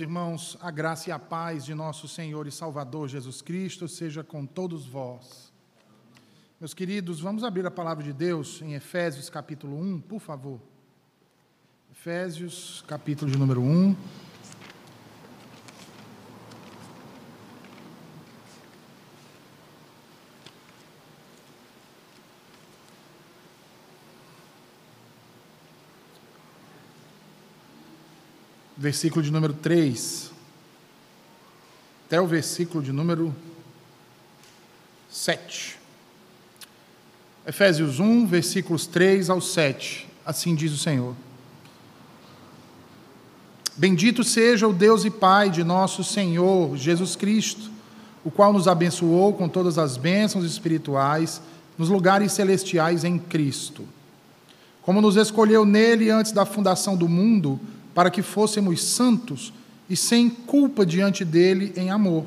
Irmãos, 0.00 0.56
a 0.60 0.70
graça 0.70 1.08
e 1.08 1.12
a 1.12 1.18
paz 1.18 1.64
de 1.64 1.74
nosso 1.74 2.06
Senhor 2.06 2.46
e 2.46 2.50
Salvador 2.50 3.08
Jesus 3.08 3.42
Cristo 3.42 3.88
seja 3.88 4.22
com 4.22 4.46
todos 4.46 4.86
vós. 4.86 5.52
Meus 6.60 6.74
queridos, 6.74 7.20
vamos 7.20 7.44
abrir 7.44 7.64
a 7.66 7.70
palavra 7.70 8.04
de 8.04 8.12
Deus 8.12 8.60
em 8.62 8.74
Efésios 8.74 9.30
capítulo 9.30 9.78
1, 9.78 10.00
por 10.00 10.20
favor. 10.20 10.60
Efésios 11.90 12.84
capítulo 12.86 13.30
de 13.30 13.38
número 13.38 13.60
1. 13.60 13.96
Versículo 28.78 29.24
de 29.24 29.32
número 29.32 29.52
3, 29.52 30.30
até 32.06 32.20
o 32.20 32.26
versículo 32.28 32.82
de 32.82 32.92
número 32.92 33.34
7. 35.10 35.76
Efésios 37.44 37.98
1, 37.98 38.26
versículos 38.26 38.86
3 38.86 39.30
ao 39.30 39.40
7. 39.40 40.06
Assim 40.24 40.54
diz 40.54 40.72
o 40.72 40.78
Senhor. 40.78 41.16
Bendito 43.76 44.22
seja 44.22 44.68
o 44.68 44.72
Deus 44.72 45.04
e 45.04 45.10
Pai 45.10 45.50
de 45.50 45.64
nosso 45.64 46.04
Senhor 46.04 46.76
Jesus 46.76 47.16
Cristo, 47.16 47.70
o 48.24 48.30
qual 48.30 48.52
nos 48.52 48.68
abençoou 48.68 49.32
com 49.32 49.48
todas 49.48 49.76
as 49.76 49.96
bênçãos 49.96 50.44
espirituais 50.44 51.42
nos 51.76 51.88
lugares 51.88 52.32
celestiais 52.32 53.02
em 53.02 53.18
Cristo. 53.18 53.84
Como 54.82 55.00
nos 55.00 55.16
escolheu 55.16 55.64
nele 55.64 56.10
antes 56.10 56.32
da 56.32 56.46
fundação 56.46 56.96
do 56.96 57.08
mundo, 57.08 57.60
para 57.98 58.12
que 58.12 58.22
fôssemos 58.22 58.80
santos 58.80 59.52
e 59.90 59.96
sem 59.96 60.30
culpa 60.30 60.86
diante 60.86 61.24
dele 61.24 61.72
em 61.76 61.90
amor. 61.90 62.24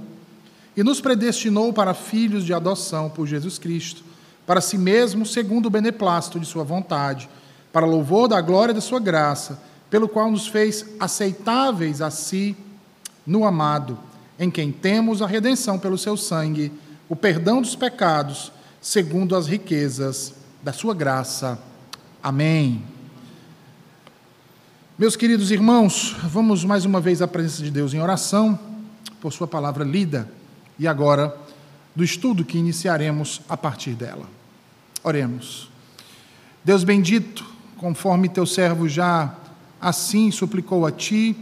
E 0.75 0.83
nos 0.83 0.99
predestinou 0.99 1.71
para 1.71 1.93
filhos 1.93 2.43
de 2.43 2.53
adoção 2.53 3.09
por 3.09 3.25
Jesus 3.25 3.57
Cristo, 3.57 4.03
para 4.45 4.59
si 4.59 4.77
mesmo, 4.77 5.25
segundo 5.25 5.67
o 5.67 5.69
beneplácito 5.69 6.41
de 6.41 6.45
sua 6.45 6.65
vontade, 6.65 7.29
para 7.71 7.85
louvor 7.85 8.27
da 8.27 8.41
glória 8.41 8.73
da 8.73 8.81
sua 8.81 8.99
graça, 8.99 9.63
pelo 9.89 10.09
qual 10.09 10.29
nos 10.29 10.45
fez 10.45 10.85
aceitáveis 10.99 12.01
a 12.01 12.11
si 12.11 12.53
no 13.25 13.45
amado, 13.45 13.97
em 14.37 14.51
quem 14.51 14.73
temos 14.73 15.21
a 15.21 15.25
redenção 15.25 15.79
pelo 15.79 15.97
seu 15.97 16.17
sangue, 16.17 16.69
o 17.07 17.15
perdão 17.15 17.61
dos 17.61 17.77
pecados, 17.77 18.51
segundo 18.81 19.37
as 19.37 19.47
riquezas 19.47 20.33
da 20.61 20.73
sua 20.73 20.93
graça. 20.93 21.57
Amém. 22.21 22.90
Meus 25.01 25.15
queridos 25.15 25.49
irmãos, 25.49 26.15
vamos 26.25 26.63
mais 26.63 26.85
uma 26.85 27.01
vez 27.01 27.23
à 27.23 27.27
presença 27.27 27.63
de 27.63 27.71
Deus 27.71 27.91
em 27.91 27.99
oração, 27.99 28.59
por 29.19 29.33
Sua 29.33 29.47
palavra 29.47 29.83
lida 29.83 30.31
e 30.77 30.87
agora 30.87 31.35
do 31.95 32.03
estudo 32.03 32.45
que 32.45 32.59
iniciaremos 32.59 33.41
a 33.49 33.57
partir 33.57 33.93
dela. 33.93 34.29
Oremos. 35.03 35.71
Deus 36.63 36.83
bendito, 36.83 37.43
conforme 37.77 38.29
Teu 38.29 38.45
servo 38.45 38.87
já 38.87 39.35
assim 39.81 40.29
suplicou 40.29 40.85
a 40.85 40.91
Ti, 40.91 41.35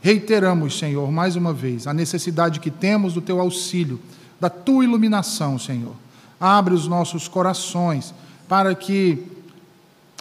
reiteramos, 0.00 0.78
Senhor, 0.78 1.12
mais 1.12 1.36
uma 1.36 1.52
vez, 1.52 1.86
a 1.86 1.92
necessidade 1.92 2.60
que 2.60 2.70
temos 2.70 3.12
do 3.12 3.20
Teu 3.20 3.42
auxílio, 3.42 4.00
da 4.40 4.48
Tua 4.48 4.84
iluminação, 4.84 5.58
Senhor. 5.58 5.94
Abre 6.40 6.72
os 6.72 6.88
nossos 6.88 7.28
corações 7.28 8.14
para 8.48 8.74
que 8.74 9.22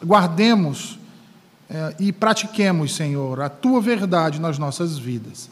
guardemos 0.05 0.99
é, 1.73 1.95
e 1.97 2.11
pratiquemos, 2.11 2.93
Senhor, 2.93 3.39
a 3.39 3.47
tua 3.47 3.79
verdade 3.79 4.41
nas 4.41 4.59
nossas 4.59 4.97
vidas. 4.97 5.49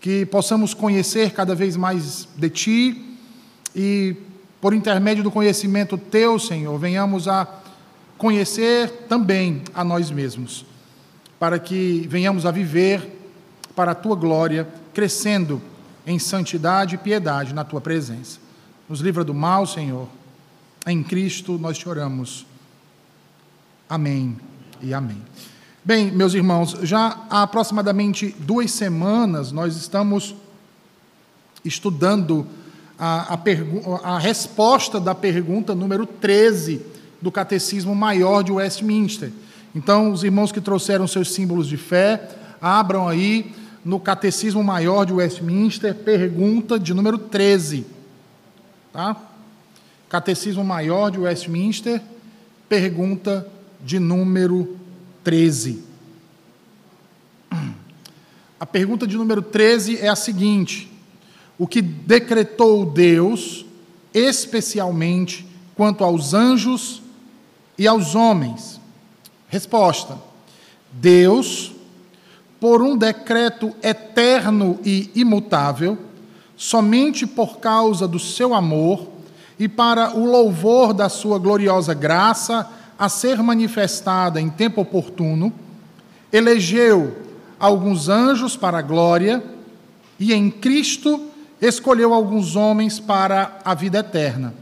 Que 0.00 0.26
possamos 0.26 0.74
conhecer 0.74 1.30
cada 1.30 1.54
vez 1.54 1.76
mais 1.76 2.26
de 2.36 2.50
ti 2.50 3.16
e, 3.72 4.16
por 4.60 4.74
intermédio 4.74 5.22
do 5.22 5.30
conhecimento 5.30 5.96
teu, 5.96 6.40
Senhor, 6.40 6.76
venhamos 6.76 7.28
a 7.28 7.46
conhecer 8.18 8.90
também 9.08 9.62
a 9.72 9.84
nós 9.84 10.10
mesmos, 10.10 10.66
para 11.38 11.56
que 11.56 12.04
venhamos 12.10 12.44
a 12.44 12.50
viver 12.50 13.20
para 13.76 13.92
a 13.92 13.94
tua 13.94 14.16
glória, 14.16 14.66
crescendo 14.92 15.62
em 16.04 16.18
santidade 16.18 16.96
e 16.96 16.98
piedade 16.98 17.54
na 17.54 17.62
tua 17.62 17.80
presença. 17.80 18.40
Nos 18.88 18.98
livra 18.98 19.22
do 19.22 19.32
mal, 19.32 19.68
Senhor. 19.68 20.08
Em 20.84 21.00
Cristo 21.00 21.56
nós 21.58 21.78
te 21.78 21.88
oramos. 21.88 22.44
Amém 23.88 24.51
e 24.82 24.92
amém. 24.92 25.22
Bem, 25.84 26.10
meus 26.10 26.34
irmãos, 26.34 26.76
já 26.82 27.18
há 27.30 27.42
aproximadamente 27.42 28.34
duas 28.38 28.70
semanas 28.72 29.52
nós 29.52 29.76
estamos 29.76 30.34
estudando 31.64 32.46
a, 32.98 33.34
a, 33.34 34.14
a 34.14 34.18
resposta 34.18 35.00
da 35.00 35.14
pergunta 35.14 35.74
número 35.74 36.06
13 36.06 36.84
do 37.20 37.30
Catecismo 37.30 37.94
Maior 37.94 38.42
de 38.42 38.52
Westminster. 38.52 39.32
Então, 39.74 40.12
os 40.12 40.22
irmãos 40.24 40.52
que 40.52 40.60
trouxeram 40.60 41.06
seus 41.06 41.32
símbolos 41.32 41.66
de 41.66 41.76
fé, 41.76 42.28
abram 42.60 43.08
aí 43.08 43.54
no 43.84 43.98
Catecismo 43.98 44.62
Maior 44.62 45.04
de 45.04 45.12
Westminster, 45.12 45.94
pergunta 45.94 46.78
de 46.78 46.92
número 46.92 47.18
13. 47.18 47.86
Tá? 48.92 49.16
Catecismo 50.08 50.62
Maior 50.62 51.10
de 51.10 51.18
Westminster, 51.18 52.02
pergunta 52.68 53.48
de 53.82 53.98
número 53.98 54.76
13. 55.24 55.82
A 58.58 58.66
pergunta 58.66 59.06
de 59.06 59.16
número 59.16 59.42
13 59.42 59.98
é 59.98 60.08
a 60.08 60.16
seguinte: 60.16 60.90
O 61.58 61.66
que 61.66 61.82
decretou 61.82 62.86
Deus, 62.86 63.66
especialmente 64.14 65.46
quanto 65.74 66.04
aos 66.04 66.32
anjos 66.32 67.02
e 67.76 67.88
aos 67.88 68.14
homens? 68.14 68.80
Resposta: 69.48 70.16
Deus, 70.92 71.72
por 72.60 72.80
um 72.80 72.96
decreto 72.96 73.74
eterno 73.82 74.78
e 74.84 75.10
imutável, 75.14 75.98
somente 76.56 77.26
por 77.26 77.58
causa 77.58 78.06
do 78.06 78.20
seu 78.20 78.54
amor 78.54 79.08
e 79.58 79.68
para 79.68 80.16
o 80.16 80.24
louvor 80.24 80.92
da 80.92 81.08
sua 81.08 81.38
gloriosa 81.38 81.94
graça, 81.94 82.70
a 82.98 83.08
ser 83.08 83.42
manifestada 83.42 84.40
em 84.40 84.48
tempo 84.48 84.80
oportuno, 84.80 85.52
elegeu 86.32 87.16
alguns 87.58 88.08
anjos 88.08 88.56
para 88.56 88.78
a 88.78 88.82
glória 88.82 89.42
e 90.18 90.32
em 90.32 90.50
Cristo 90.50 91.28
escolheu 91.60 92.12
alguns 92.12 92.56
homens 92.56 92.98
para 92.98 93.58
a 93.64 93.74
vida 93.74 93.98
eterna 93.98 94.54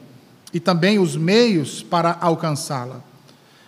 e 0.53 0.61
também 0.61 0.99
os 0.99 1.17
meios 1.17 1.83
para 1.83 2.17
alcançá-la. 2.21 3.03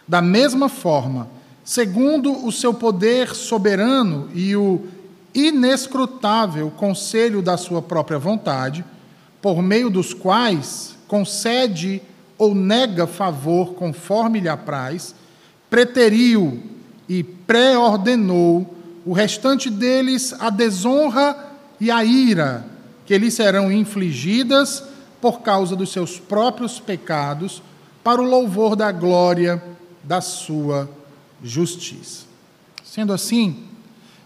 Da 0.07 0.21
mesma 0.21 0.69
forma, 0.69 1.29
segundo 1.65 2.45
o 2.45 2.51
seu 2.51 2.75
poder 2.75 3.35
soberano 3.35 4.29
e 4.35 4.55
o 4.57 4.85
inescrutável 5.35 6.71
conselho 6.71 7.41
da 7.41 7.57
sua 7.57 7.81
própria 7.81 8.19
vontade, 8.19 8.85
por 9.41 9.63
meio 9.63 9.89
dos 9.89 10.13
quais 10.13 10.97
concede 11.09 12.03
ou 12.43 12.57
nega 12.57 13.07
favor 13.07 13.75
conforme 13.75 14.41
lhe 14.41 14.49
apraz, 14.49 15.15
preteriu 15.71 16.61
e 17.09 17.23
pré-ordenou 17.23 18.75
o 19.07 19.13
restante 19.13 19.71
deles 19.71 20.35
a 20.41 20.51
desonra 20.51 21.53
e 21.81 21.89
a 21.89 22.05
ira 22.05 22.67
que 23.07 23.17
lhes 23.17 23.35
serão 23.35 23.71
infligidas 23.71 24.83
por 25.21 25.43
causa 25.43 25.77
dos 25.77 25.93
seus 25.93 26.19
próprios 26.19 26.81
pecados, 26.81 27.63
para 28.03 28.21
o 28.21 28.29
louvor 28.29 28.75
da 28.75 28.91
glória 28.91 29.63
da 30.03 30.21
sua 30.21 30.91
justiça. 31.45 32.25
Sendo 32.83 33.13
assim, 33.13 33.69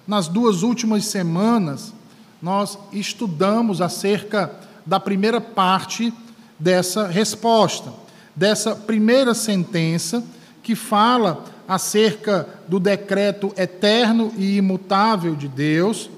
nas 0.06 0.26
duas 0.26 0.62
últimas 0.62 1.04
semanas, 1.04 1.92
nós 2.40 2.78
estudamos 2.94 3.82
acerca 3.82 4.50
da 4.86 4.98
primeira 4.98 5.38
parte 5.38 6.14
dessa 6.58 7.08
resposta 7.08 8.05
dessa 8.36 8.76
primeira 8.76 9.32
sentença 9.34 10.22
que 10.62 10.76
fala 10.76 11.44
acerca 11.66 12.46
do 12.68 12.78
decreto 12.78 13.52
eterno 13.56 14.32
e 14.36 14.58
imutável 14.58 15.34
de 15.34 15.48
Deus. 15.48 16.10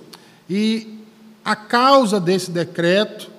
E 0.51 0.99
a 1.45 1.55
causa 1.55 2.19
desse 2.19 2.51
decreto, 2.51 3.31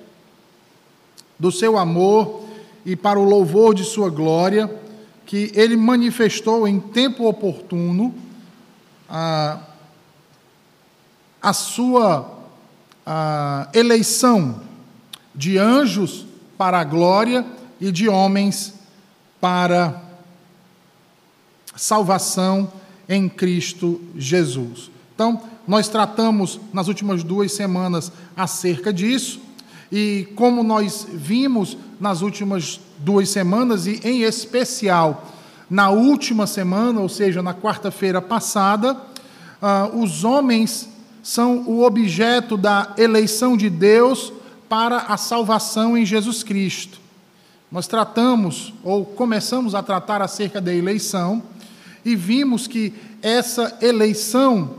do 1.38 1.52
seu 1.52 1.78
amor 1.78 2.44
e 2.84 2.96
para 2.96 3.20
o 3.20 3.24
louvor 3.24 3.74
de 3.74 3.84
sua 3.84 4.08
glória, 4.08 4.74
que 5.26 5.52
ele 5.54 5.76
manifestou 5.76 6.66
em 6.66 6.80
tempo 6.80 7.28
oportuno 7.28 8.14
a, 9.08 9.60
a 11.40 11.52
sua 11.52 12.38
a 13.12 13.68
eleição 13.72 14.60
de 15.34 15.58
anjos 15.58 16.26
para 16.56 16.78
a 16.80 16.84
glória 16.84 17.44
e 17.80 17.90
de 17.90 18.08
homens 18.08 18.74
para 19.40 20.02
salvação 21.74 22.70
em 23.08 23.28
Cristo 23.28 24.00
Jesus. 24.16 24.90
Então, 25.14 25.42
nós 25.66 25.88
tratamos 25.88 26.60
nas 26.72 26.88
últimas 26.88 27.22
duas 27.22 27.52
semanas 27.52 28.12
acerca 28.36 28.92
disso, 28.92 29.40
e 29.90 30.28
como 30.36 30.62
nós 30.62 31.06
vimos 31.12 31.76
nas 31.98 32.22
últimas 32.22 32.80
duas 32.98 33.28
semanas, 33.28 33.86
e 33.86 34.00
em 34.04 34.22
especial 34.22 35.26
na 35.68 35.90
última 35.90 36.46
semana, 36.46 37.00
ou 37.00 37.08
seja, 37.08 37.42
na 37.42 37.54
quarta-feira 37.54 38.20
passada, 38.20 38.94
uh, 38.94 40.00
os 40.00 40.24
homens 40.24 40.88
são 41.22 41.58
o 41.66 41.84
objeto 41.84 42.56
da 42.56 42.94
eleição 42.98 43.56
de 43.56 43.70
Deus 43.70 44.32
para 44.68 44.98
a 44.98 45.16
salvação 45.16 45.96
em 45.96 46.04
Jesus 46.04 46.42
Cristo. 46.42 46.98
Nós 47.70 47.86
tratamos, 47.86 48.74
ou 48.82 49.04
começamos 49.04 49.76
a 49.76 49.82
tratar 49.82 50.20
acerca 50.20 50.60
da 50.60 50.74
eleição, 50.74 51.40
e 52.04 52.16
vimos 52.16 52.66
que 52.66 52.92
essa 53.22 53.78
eleição 53.80 54.78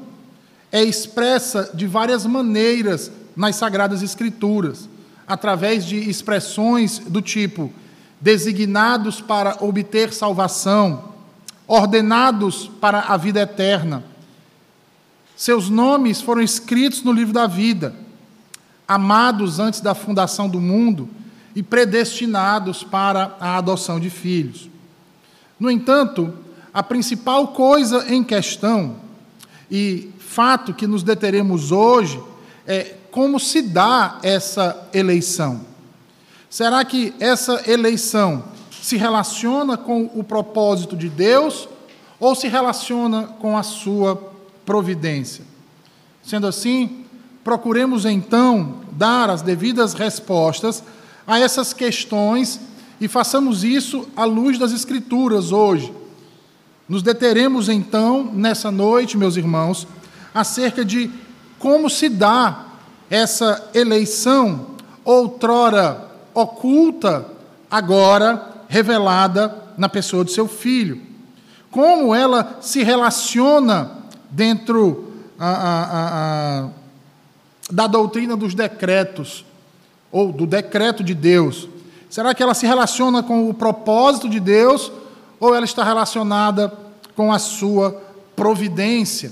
é 0.71 0.83
expressa 0.83 1.71
de 1.73 1.87
várias 1.87 2.25
maneiras 2.25 3.09
nas 3.33 3.55
Sagradas 3.55 4.01
Escrituras, 4.01 4.89
através 5.25 5.85
de 5.85 6.09
expressões 6.09 6.99
do 6.99 7.21
tipo 7.21 7.71
designados 8.19 9.21
para 9.21 9.57
obter 9.61 10.11
salvação, 10.13 11.13
ordenados 11.65 12.69
para 12.81 12.99
a 12.99 13.15
vida 13.15 13.39
eterna. 13.39 14.03
Seus 15.35 15.69
nomes 15.69 16.21
foram 16.21 16.41
escritos 16.41 17.03
no 17.03 17.13
livro 17.13 17.33
da 17.33 17.47
vida, 17.47 17.95
amados 18.85 19.59
antes 19.59 19.79
da 19.79 19.95
fundação 19.95 20.49
do 20.49 20.59
mundo 20.59 21.09
e 21.55 21.61
predestinados 21.61 22.83
para 22.83 23.35
a 23.39 23.57
adoção 23.57 23.99
de 23.99 24.09
filhos. 24.09 24.69
No 25.59 25.69
entanto, 25.69 26.33
a 26.73 26.81
principal 26.81 27.49
coisa 27.49 28.05
em 28.13 28.23
questão 28.23 28.95
e 29.69 30.09
fato 30.19 30.73
que 30.73 30.87
nos 30.87 31.03
deteremos 31.03 31.71
hoje 31.71 32.21
é 32.65 32.95
como 33.11 33.39
se 33.39 33.61
dá 33.61 34.19
essa 34.23 34.87
eleição. 34.93 35.61
Será 36.49 36.83
que 36.85 37.13
essa 37.19 37.69
eleição 37.69 38.45
se 38.81 38.97
relaciona 38.97 39.77
com 39.77 40.09
o 40.15 40.23
propósito 40.23 40.95
de 40.95 41.09
Deus 41.09 41.67
ou 42.19 42.33
se 42.35 42.47
relaciona 42.47 43.23
com 43.39 43.57
a 43.57 43.63
sua 43.63 44.15
providência? 44.65 45.43
Sendo 46.23 46.47
assim, 46.47 47.05
procuremos 47.43 48.05
então 48.05 48.81
dar 48.91 49.29
as 49.29 49.41
devidas 49.41 49.93
respostas 49.93 50.83
a 51.25 51.39
essas 51.39 51.73
questões 51.73 52.59
e 52.99 53.07
façamos 53.07 53.63
isso 53.63 54.07
à 54.15 54.23
luz 54.23 54.57
das 54.57 54.71
Escrituras 54.71 55.51
hoje. 55.51 55.91
Nos 56.87 57.01
deteremos 57.01 57.69
então, 57.69 58.29
nessa 58.33 58.69
noite, 58.69 59.17
meus 59.17 59.37
irmãos, 59.37 59.87
acerca 60.33 60.83
de 60.83 61.09
como 61.57 61.89
se 61.89 62.09
dá 62.09 62.65
essa 63.09 63.69
eleição 63.73 64.67
outrora 65.03 66.09
oculta, 66.33 67.25
agora 67.69 68.63
revelada 68.67 69.53
na 69.77 69.89
pessoa 69.89 70.23
do 70.23 70.31
seu 70.31 70.47
filho. 70.47 71.01
Como 71.69 72.13
ela 72.13 72.57
se 72.61 72.83
relaciona 72.83 73.91
dentro 74.29 75.13
a, 75.39 75.49
a, 75.49 75.85
a, 76.65 76.69
da 77.71 77.87
doutrina 77.87 78.35
dos 78.35 78.53
decretos, 78.53 79.45
ou 80.11 80.31
do 80.31 80.45
decreto 80.45 81.03
de 81.03 81.13
Deus? 81.13 81.67
Será 82.09 82.35
que 82.35 82.43
ela 82.43 82.53
se 82.53 82.65
relaciona 82.65 83.23
com 83.23 83.49
o 83.49 83.53
propósito 83.53 84.27
de 84.27 84.39
Deus, 84.39 84.91
ou 85.39 85.55
ela 85.55 85.65
está 85.65 85.83
relacionada 85.83 86.71
com 87.15 87.31
a 87.31 87.39
sua 87.39 88.01
providência? 88.35 89.31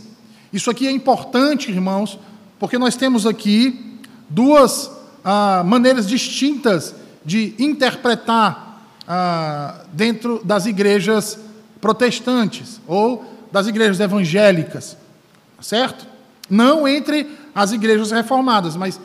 Isso 0.52 0.72
aqui 0.72 0.88
é 0.88 0.92
importante, 0.92 1.70
irmãos, 1.70 2.18
porque 2.58 2.78
nós 2.78 2.96
temos 2.96 3.26
aqui 3.26 4.00
duas 4.30 4.90
ah, 5.24 5.64
maneiras 5.66 6.08
distintas 6.08 6.96
de 7.26 7.54
interpretar 7.60 8.82
ah, 9.08 9.82
dentro 9.92 10.42
das 10.44 10.66
igrejas 10.66 11.38
protestantes 11.82 12.80
ou 12.88 13.26
das 13.52 13.68
igrejas 13.68 14.00
evangélicas, 14.00 14.98
certo? 15.60 16.08
Não 16.50 16.88
entre 16.88 17.38
as 17.54 17.72
igrejas 17.72 18.12
reformadas, 18.12 18.76
mas 18.76 19.00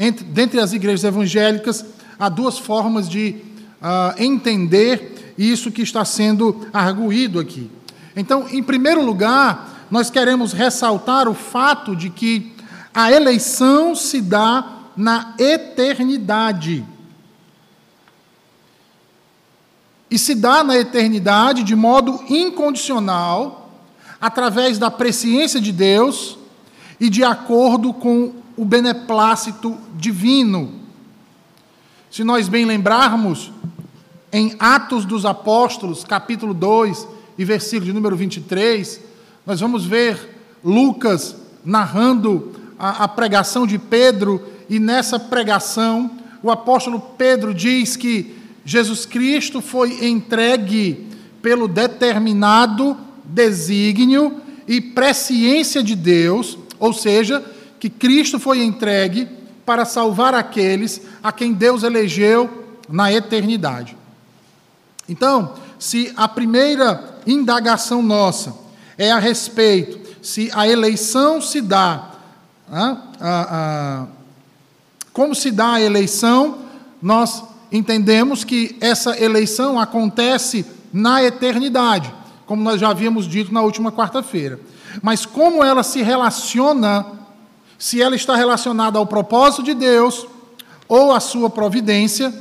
entre, 0.00 0.24
dentre 0.24 0.58
as 0.58 0.72
igrejas 0.72 1.04
evangélicas 1.04 1.84
há 2.18 2.30
duas 2.30 2.58
formas 2.58 3.06
de 3.06 3.36
ah, 3.82 4.14
entender 4.18 5.34
isso 5.36 5.70
que 5.70 5.82
está 5.82 6.06
sendo 6.06 6.66
arguído 6.72 7.38
aqui. 7.38 7.70
Então, 8.16 8.48
em 8.50 8.62
primeiro 8.62 9.04
lugar, 9.04 9.86
nós 9.90 10.08
queremos 10.08 10.54
ressaltar 10.54 11.28
o 11.28 11.34
fato 11.34 11.94
de 11.94 12.08
que 12.08 12.52
a 12.94 13.12
eleição 13.12 13.94
se 13.94 14.22
dá 14.22 14.78
na 14.96 15.34
eternidade. 15.38 16.84
E 20.10 20.18
se 20.18 20.34
dá 20.34 20.64
na 20.64 20.76
eternidade 20.76 21.62
de 21.62 21.76
modo 21.76 22.24
incondicional, 22.28 23.70
através 24.20 24.78
da 24.78 24.90
presciência 24.90 25.60
de 25.60 25.72
Deus 25.72 26.38
e 26.98 27.08
de 27.08 27.22
acordo 27.22 27.92
com 27.92 28.39
o 28.60 28.64
beneplácito 28.66 29.74
divino. 29.96 30.70
Se 32.10 32.22
nós 32.22 32.46
bem 32.46 32.66
lembrarmos, 32.66 33.50
em 34.30 34.54
Atos 34.58 35.06
dos 35.06 35.24
Apóstolos, 35.24 36.04
capítulo 36.04 36.52
2 36.52 37.08
e 37.38 37.44
versículo 37.46 37.86
de 37.86 37.92
número 37.94 38.14
23, 38.14 39.00
nós 39.46 39.60
vamos 39.60 39.86
ver 39.86 40.36
Lucas 40.62 41.34
narrando 41.64 42.52
a, 42.78 43.04
a 43.04 43.08
pregação 43.08 43.66
de 43.66 43.78
Pedro 43.78 44.46
e 44.68 44.78
nessa 44.78 45.18
pregação, 45.18 46.10
o 46.42 46.50
apóstolo 46.50 47.00
Pedro 47.16 47.54
diz 47.54 47.96
que 47.96 48.36
Jesus 48.62 49.06
Cristo 49.06 49.62
foi 49.62 50.06
entregue 50.06 51.08
pelo 51.40 51.66
determinado 51.66 52.94
desígnio 53.24 54.38
e 54.68 54.82
presciência 54.82 55.82
de 55.82 55.96
Deus, 55.96 56.58
ou 56.78 56.92
seja, 56.92 57.42
que 57.80 57.90
Cristo 57.90 58.38
foi 58.38 58.62
entregue 58.62 59.26
para 59.66 59.84
salvar 59.84 60.34
aqueles 60.34 61.00
a 61.22 61.32
quem 61.32 61.52
Deus 61.52 61.82
elegeu 61.82 62.76
na 62.88 63.12
eternidade. 63.12 63.96
Então, 65.08 65.54
se 65.78 66.12
a 66.16 66.28
primeira 66.28 67.18
indagação 67.26 68.02
nossa 68.02 68.54
é 68.96 69.10
a 69.10 69.18
respeito 69.18 70.00
se 70.22 70.50
a 70.54 70.68
eleição 70.68 71.40
se 71.40 71.60
dá 71.60 72.10
a, 72.70 72.96
a, 73.20 74.06
como 75.12 75.34
se 75.34 75.50
dá 75.50 75.74
a 75.74 75.80
eleição? 75.80 76.58
Nós 77.02 77.42
entendemos 77.72 78.44
que 78.44 78.76
essa 78.80 79.18
eleição 79.22 79.78
acontece 79.78 80.64
na 80.92 81.22
eternidade, 81.22 82.12
como 82.46 82.62
nós 82.62 82.80
já 82.80 82.90
havíamos 82.90 83.26
dito 83.26 83.52
na 83.52 83.62
última 83.62 83.90
quarta-feira. 83.90 84.60
Mas 85.02 85.24
como 85.24 85.64
ela 85.64 85.82
se 85.82 86.02
relaciona, 86.02 87.06
se 87.80 88.02
ela 88.02 88.14
está 88.14 88.36
relacionada 88.36 88.98
ao 88.98 89.06
propósito 89.06 89.62
de 89.62 89.72
Deus 89.72 90.26
ou 90.86 91.12
à 91.12 91.18
sua 91.18 91.48
providência, 91.48 92.32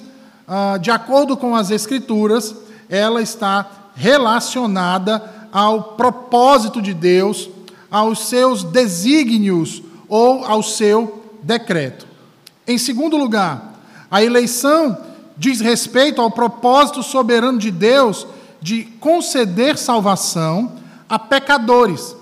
ah, 0.45 0.77
de 0.77 0.91
acordo 0.91 1.37
com 1.37 1.55
as 1.55 1.71
Escrituras, 1.71 2.53
ela 2.89 3.21
está 3.21 3.65
relacionada 3.95 5.47
ao 5.49 5.93
propósito 5.95 6.81
de 6.81 6.93
Deus, 6.93 7.49
aos 7.89 8.27
seus 8.27 8.65
desígnios 8.65 9.81
ou 10.09 10.43
ao 10.43 10.61
seu 10.61 11.23
decreto. 11.41 12.05
Em 12.67 12.77
segundo 12.77 13.15
lugar, 13.15 13.79
a 14.11 14.21
eleição 14.21 14.97
diz 15.37 15.61
respeito 15.61 16.21
ao 16.21 16.29
propósito 16.29 17.01
soberano 17.01 17.57
de 17.57 17.71
Deus 17.71 18.27
de 18.61 18.83
conceder 18.99 19.77
salvação 19.77 20.73
a 21.07 21.17
pecadores 21.17 22.13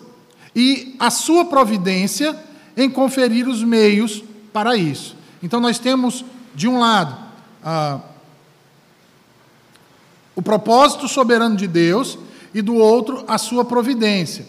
e 0.55 0.95
a 1.00 1.09
sua 1.09 1.45
providência 1.45 2.47
em 2.77 2.89
conferir 2.89 3.48
os 3.48 3.63
meios 3.63 4.24
para 4.53 4.77
isso. 4.77 5.17
Então, 5.41 5.60
nós 5.60 5.79
temos, 5.79 6.24
de 6.53 6.67
um 6.67 6.79
lado, 6.79 7.17
o 10.36 10.41
propósito 10.41 11.07
soberano 11.07 11.55
de 11.55 11.67
Deus 11.67 12.19
e 12.53 12.62
do 12.62 12.75
outro, 12.75 13.25
a 13.27 13.39
sua 13.39 13.65
providência. 13.65 14.46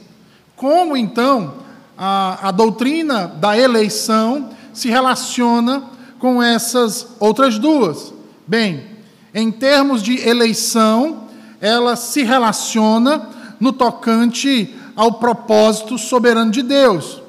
Como 0.55 0.97
então 0.97 1.55
a, 1.97 2.49
a 2.49 2.51
doutrina 2.51 3.27
da 3.27 3.59
eleição 3.59 4.51
se 4.73 4.89
relaciona 4.89 5.85
com 6.19 6.43
essas 6.43 7.09
outras 7.19 7.59
duas? 7.59 8.13
Bem, 8.47 8.85
em 9.35 9.51
termos 9.51 10.03
de 10.03 10.21
eleição, 10.29 11.29
ela 11.61 11.97
se 11.97 12.23
relaciona 12.23 13.29
no 13.59 13.73
tocante 13.73 14.75
ao 14.95 15.15
propósito 15.15 15.97
soberano 15.97 16.51
de 16.51 16.63
Deus. 16.63 17.23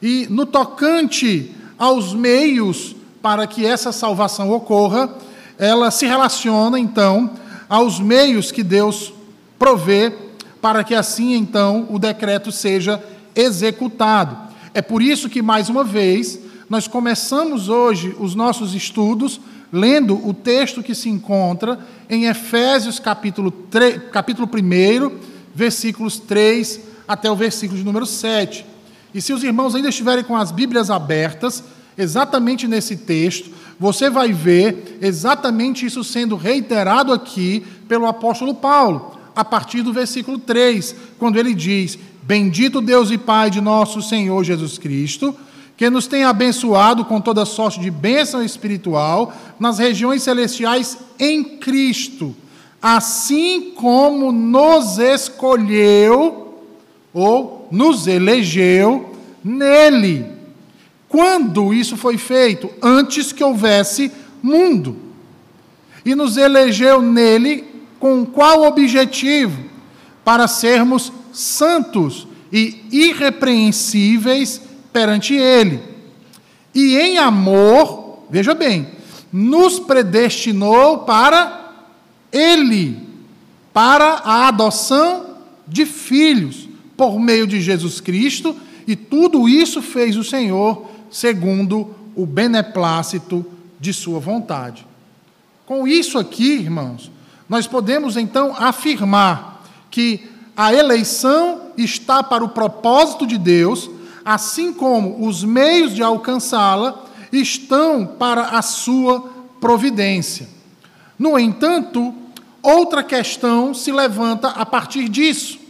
E 0.00 0.26
no 0.30 0.46
tocante 0.46 1.54
aos 1.78 2.14
meios 2.14 2.94
para 3.22 3.46
que 3.46 3.66
essa 3.66 3.92
salvação 3.92 4.50
ocorra, 4.50 5.10
ela 5.58 5.90
se 5.90 6.06
relaciona 6.06 6.78
então 6.78 7.30
aos 7.68 7.98
meios 7.98 8.52
que 8.52 8.62
Deus 8.62 9.12
provê 9.58 10.12
para 10.60 10.84
que 10.84 10.94
assim 10.94 11.34
então 11.34 11.86
o 11.90 11.98
decreto 11.98 12.52
seja 12.52 13.02
executado. 13.34 14.36
É 14.72 14.82
por 14.82 15.02
isso 15.02 15.28
que, 15.28 15.42
mais 15.42 15.68
uma 15.68 15.84
vez, 15.84 16.38
nós 16.68 16.86
começamos 16.86 17.68
hoje 17.68 18.14
os 18.18 18.34
nossos 18.34 18.74
estudos 18.74 19.40
lendo 19.72 20.14
o 20.26 20.32
texto 20.32 20.82
que 20.82 20.94
se 20.94 21.08
encontra 21.08 21.78
em 22.08 22.26
Efésios 22.26 22.98
capítulo, 22.98 23.50
3, 23.50 24.02
capítulo 24.12 24.48
1, 24.48 25.18
versículos 25.54 26.18
3 26.18 26.80
até 27.06 27.30
o 27.30 27.36
versículo 27.36 27.78
de 27.78 27.84
número 27.84 28.06
7. 28.06 28.64
E 29.16 29.22
se 29.22 29.32
os 29.32 29.42
irmãos 29.42 29.74
ainda 29.74 29.88
estiverem 29.88 30.22
com 30.22 30.36
as 30.36 30.52
Bíblias 30.52 30.90
abertas, 30.90 31.64
exatamente 31.96 32.68
nesse 32.68 32.98
texto, 32.98 33.50
você 33.80 34.10
vai 34.10 34.30
ver 34.30 34.98
exatamente 35.00 35.86
isso 35.86 36.04
sendo 36.04 36.36
reiterado 36.36 37.14
aqui 37.14 37.64
pelo 37.88 38.04
apóstolo 38.04 38.54
Paulo, 38.54 39.16
a 39.34 39.42
partir 39.42 39.80
do 39.80 39.90
versículo 39.90 40.38
3, 40.38 40.94
quando 41.18 41.38
ele 41.38 41.54
diz: 41.54 41.98
Bendito 42.24 42.82
Deus 42.82 43.10
e 43.10 43.16
Pai 43.16 43.48
de 43.48 43.58
nosso 43.58 44.02
Senhor 44.02 44.44
Jesus 44.44 44.76
Cristo 44.76 45.34
que 45.78 45.88
nos 45.88 46.06
tem 46.06 46.24
abençoado 46.24 47.02
com 47.04 47.18
toda 47.18 47.46
sorte 47.46 47.80
de 47.80 47.90
bênção 47.90 48.42
espiritual 48.42 49.32
nas 49.58 49.78
regiões 49.78 50.22
celestiais 50.22 50.98
em 51.18 51.42
Cristo, 51.58 52.36
assim 52.82 53.72
como 53.74 54.30
nos 54.30 54.98
escolheu 54.98 56.45
ou 57.18 57.66
nos 57.70 58.06
elegeu 58.06 59.16
nele. 59.42 60.26
Quando 61.08 61.72
isso 61.72 61.96
foi 61.96 62.18
feito? 62.18 62.68
Antes 62.82 63.32
que 63.32 63.42
houvesse 63.42 64.12
mundo. 64.42 64.94
E 66.04 66.14
nos 66.14 66.36
elegeu 66.36 67.00
nele 67.00 67.64
com 67.98 68.26
qual 68.26 68.64
objetivo? 68.64 69.64
Para 70.22 70.46
sermos 70.46 71.10
santos 71.32 72.28
e 72.52 72.84
irrepreensíveis 72.92 74.60
perante 74.92 75.34
Ele. 75.34 75.80
E 76.74 76.98
em 76.98 77.16
amor, 77.16 78.24
veja 78.28 78.52
bem, 78.52 78.88
nos 79.32 79.80
predestinou 79.80 80.98
para 80.98 81.72
Ele, 82.30 82.98
para 83.72 84.20
a 84.22 84.48
adoção 84.48 85.24
de 85.66 85.86
filhos, 85.86 86.65
por 86.96 87.18
meio 87.18 87.46
de 87.46 87.60
Jesus 87.60 88.00
Cristo, 88.00 88.56
e 88.86 88.94
tudo 88.94 89.48
isso 89.48 89.82
fez 89.82 90.16
o 90.16 90.24
Senhor 90.24 90.86
segundo 91.10 91.94
o 92.14 92.24
beneplácito 92.24 93.44
de 93.78 93.92
Sua 93.92 94.18
vontade. 94.18 94.86
Com 95.64 95.86
isso 95.86 96.18
aqui, 96.18 96.52
irmãos, 96.54 97.10
nós 97.48 97.66
podemos 97.66 98.16
então 98.16 98.54
afirmar 98.56 99.64
que 99.90 100.28
a 100.56 100.72
eleição 100.72 101.72
está 101.76 102.22
para 102.22 102.44
o 102.44 102.48
propósito 102.48 103.26
de 103.26 103.36
Deus 103.36 103.90
assim 104.26 104.72
como 104.72 105.24
os 105.24 105.44
meios 105.44 105.94
de 105.94 106.02
alcançá-la 106.02 107.04
estão 107.30 108.04
para 108.04 108.58
a 108.58 108.60
sua 108.60 109.20
providência. 109.60 110.48
No 111.16 111.38
entanto, 111.38 112.12
outra 112.60 113.04
questão 113.04 113.72
se 113.72 113.92
levanta 113.92 114.48
a 114.48 114.66
partir 114.66 115.08
disso. 115.08 115.60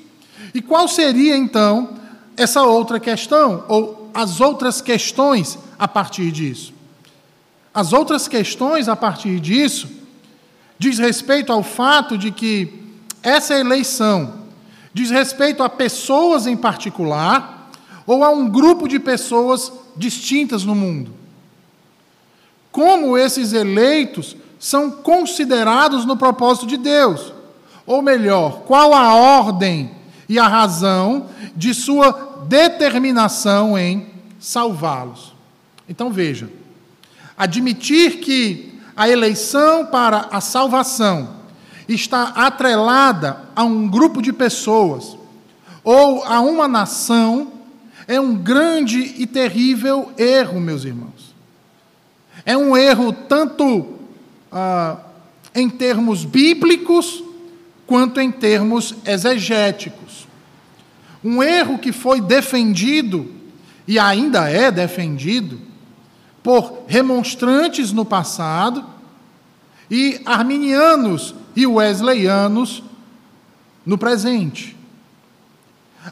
E 0.56 0.62
qual 0.62 0.88
seria 0.88 1.36
então 1.36 1.90
essa 2.34 2.62
outra 2.62 2.98
questão, 2.98 3.62
ou 3.68 4.10
as 4.14 4.40
outras 4.40 4.80
questões 4.80 5.58
a 5.78 5.86
partir 5.86 6.32
disso? 6.32 6.72
As 7.74 7.92
outras 7.92 8.26
questões 8.26 8.88
a 8.88 8.96
partir 8.96 9.38
disso 9.38 9.86
diz 10.78 10.98
respeito 10.98 11.52
ao 11.52 11.62
fato 11.62 12.16
de 12.16 12.30
que 12.30 12.72
essa 13.22 13.54
eleição 13.54 14.32
diz 14.94 15.10
respeito 15.10 15.62
a 15.62 15.68
pessoas 15.68 16.46
em 16.46 16.56
particular 16.56 17.70
ou 18.06 18.24
a 18.24 18.30
um 18.30 18.48
grupo 18.48 18.88
de 18.88 18.98
pessoas 18.98 19.70
distintas 19.94 20.64
no 20.64 20.74
mundo. 20.74 21.12
Como 22.72 23.18
esses 23.18 23.52
eleitos 23.52 24.34
são 24.58 24.90
considerados 24.90 26.06
no 26.06 26.16
propósito 26.16 26.66
de 26.66 26.78
Deus? 26.78 27.30
Ou 27.86 28.00
melhor, 28.00 28.62
qual 28.62 28.94
a 28.94 29.14
ordem 29.14 29.95
e 30.28 30.38
a 30.38 30.48
razão 30.48 31.28
de 31.54 31.72
sua 31.72 32.44
determinação 32.48 33.78
em 33.78 34.06
salvá-los? 34.38 35.34
Então 35.88 36.10
veja: 36.10 36.48
admitir 37.36 38.20
que 38.20 38.80
a 38.96 39.08
eleição 39.08 39.86
para 39.86 40.28
a 40.30 40.40
salvação 40.40 41.36
está 41.88 42.28
atrelada 42.28 43.44
a 43.54 43.62
um 43.62 43.86
grupo 43.86 44.20
de 44.20 44.32
pessoas 44.32 45.16
ou 45.84 46.24
a 46.24 46.40
uma 46.40 46.66
nação 46.66 47.52
é 48.08 48.20
um 48.20 48.34
grande 48.34 49.14
e 49.18 49.26
terrível 49.26 50.12
erro, 50.16 50.60
meus 50.60 50.84
irmãos. 50.84 51.34
É 52.44 52.56
um 52.56 52.76
erro 52.76 53.12
tanto 53.12 53.94
ah, 54.50 54.96
em 55.54 55.68
termos 55.68 56.24
bíblicos 56.24 57.22
quanto 57.86 58.20
em 58.20 58.30
termos 58.30 58.94
exegéticos. 59.04 60.05
Um 61.24 61.42
erro 61.42 61.78
que 61.78 61.92
foi 61.92 62.20
defendido 62.20 63.30
e 63.86 63.98
ainda 63.98 64.48
é 64.50 64.70
defendido 64.70 65.60
por 66.42 66.84
remonstrantes 66.86 67.92
no 67.92 68.04
passado 68.04 68.84
e 69.90 70.20
arminianos 70.24 71.34
e 71.54 71.66
wesleyanos 71.66 72.82
no 73.84 73.96
presente. 73.96 74.76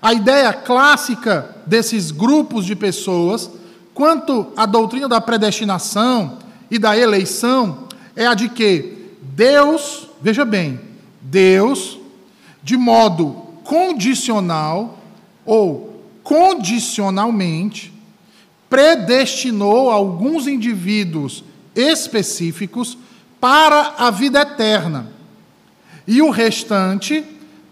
A 0.01 0.13
ideia 0.13 0.53
clássica 0.53 1.57
desses 1.67 2.11
grupos 2.11 2.65
de 2.65 2.75
pessoas, 2.75 3.51
quanto 3.93 4.53
à 4.57 4.67
doutrina 4.67 5.09
da 5.09 5.21
predestinação 5.21 6.39
e 6.71 6.79
da 6.79 6.97
eleição, 6.97 7.87
é 8.17 8.27
a 8.27 8.35
de 8.35 8.49
que 8.49 9.15
Deus, 9.23 10.09
veja 10.21 10.45
bem, 10.45 10.81
Deus, 11.21 11.99
de 12.63 12.77
modo 12.77 13.44
condicional 13.65 14.99
ou 15.45 16.03
condicionalmente, 16.23 17.93
predestinou 18.71 19.91
alguns 19.91 20.47
indivíduos 20.47 21.45
específicos 21.75 22.97
para 23.41 23.95
a 23.99 24.11
vida 24.11 24.41
eterna. 24.41 25.13
E 26.07 26.23
o 26.23 26.31
restante 26.31 27.25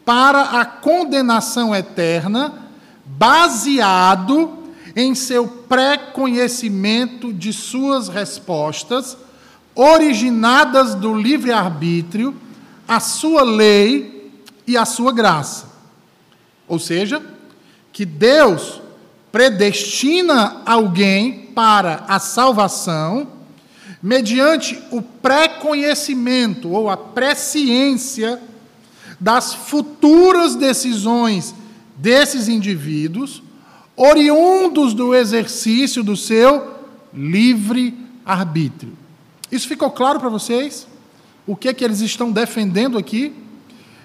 para 0.05 0.61
a 0.61 0.65
condenação 0.65 1.75
eterna, 1.75 2.53
baseado 3.05 4.59
em 4.95 5.15
seu 5.15 5.47
pré-conhecimento 5.47 7.33
de 7.33 7.53
suas 7.53 8.09
respostas, 8.09 9.17
originadas 9.75 10.95
do 10.95 11.15
livre-arbítrio, 11.15 12.35
a 12.87 13.01
sua 13.01 13.43
lei 13.43 14.31
e 14.67 14.77
a 14.77 14.85
sua 14.85 15.13
graça. 15.13 15.72
Ou 16.69 16.79
seja, 16.79 17.23
que 17.93 18.05
Deus 18.05 18.81
predestina 19.31 20.63
alguém 20.67 21.51
para 21.55 22.05
a 22.09 22.19
salvação 22.19 23.29
mediante 24.03 24.79
o 24.91 25.01
pré-conhecimento 25.01 26.71
ou 26.71 26.91
a 26.91 26.97
presciência 26.97 28.41
das 29.21 29.55
futuras 29.55 30.57
decisões 30.57 31.55
desses 31.97 32.49
indivíduos, 32.49 33.43
oriundos 33.95 34.93
do 34.93 35.15
exercício 35.15 36.03
do 36.03 36.17
seu 36.17 36.75
livre 37.15 37.97
arbítrio. 38.27 38.97
Isso 39.51 39.69
ficou 39.69 39.91
claro 39.91 40.19
para 40.19 40.29
vocês? 40.29 40.87
O 41.47 41.55
que 41.55 41.69
é 41.69 41.75
que 41.75 41.85
eles 41.85 42.01
estão 42.01 42.33
defendendo 42.33 42.99
aqui? 42.99 43.33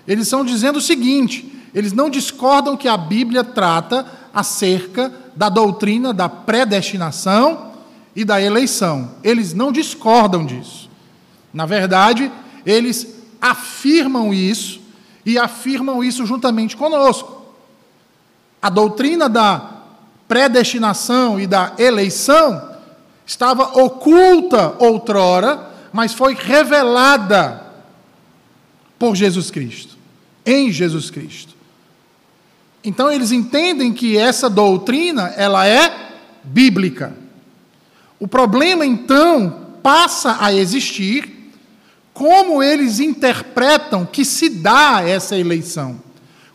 Eles 0.07 0.25
estão 0.25 0.45
dizendo 0.45 0.77
o 0.77 0.81
seguinte: 0.81 1.51
eles 1.77 1.93
não 1.93 2.09
discordam 2.09 2.75
que 2.75 2.87
a 2.87 2.97
Bíblia 2.97 3.43
trata 3.43 4.03
acerca 4.33 5.13
da 5.35 5.47
doutrina 5.47 6.11
da 6.11 6.27
predestinação 6.27 7.71
e 8.15 8.25
da 8.25 8.41
eleição. 8.41 9.11
Eles 9.23 9.53
não 9.53 9.71
discordam 9.71 10.43
disso. 10.43 10.89
Na 11.53 11.67
verdade, 11.67 12.31
eles 12.65 13.19
afirmam 13.39 14.33
isso 14.33 14.81
e 15.23 15.37
afirmam 15.37 16.03
isso 16.03 16.25
juntamente 16.25 16.75
conosco. 16.75 17.45
A 18.59 18.71
doutrina 18.71 19.29
da 19.29 19.73
predestinação 20.27 21.39
e 21.39 21.45
da 21.45 21.73
eleição 21.77 22.71
estava 23.23 23.79
oculta 23.79 24.73
outrora, 24.79 25.73
mas 25.93 26.11
foi 26.11 26.33
revelada 26.33 27.67
por 28.97 29.15
Jesus 29.15 29.51
Cristo, 29.51 29.95
em 30.43 30.71
Jesus 30.71 31.11
Cristo. 31.11 31.56
Então 32.87 33.11
eles 33.11 33.33
entendem 33.33 33.91
que 33.91 34.17
essa 34.17 34.49
doutrina, 34.49 35.33
ela 35.35 35.67
é 35.67 36.13
bíblica. 36.41 37.13
O 38.17 38.29
problema 38.29 38.85
então 38.85 39.73
passa 39.83 40.37
a 40.39 40.53
existir 40.53 41.51
como 42.13 42.63
eles 42.63 43.01
interpretam 43.01 44.05
que 44.05 44.23
se 44.23 44.47
dá 44.47 45.03
essa 45.05 45.37
eleição, 45.37 45.99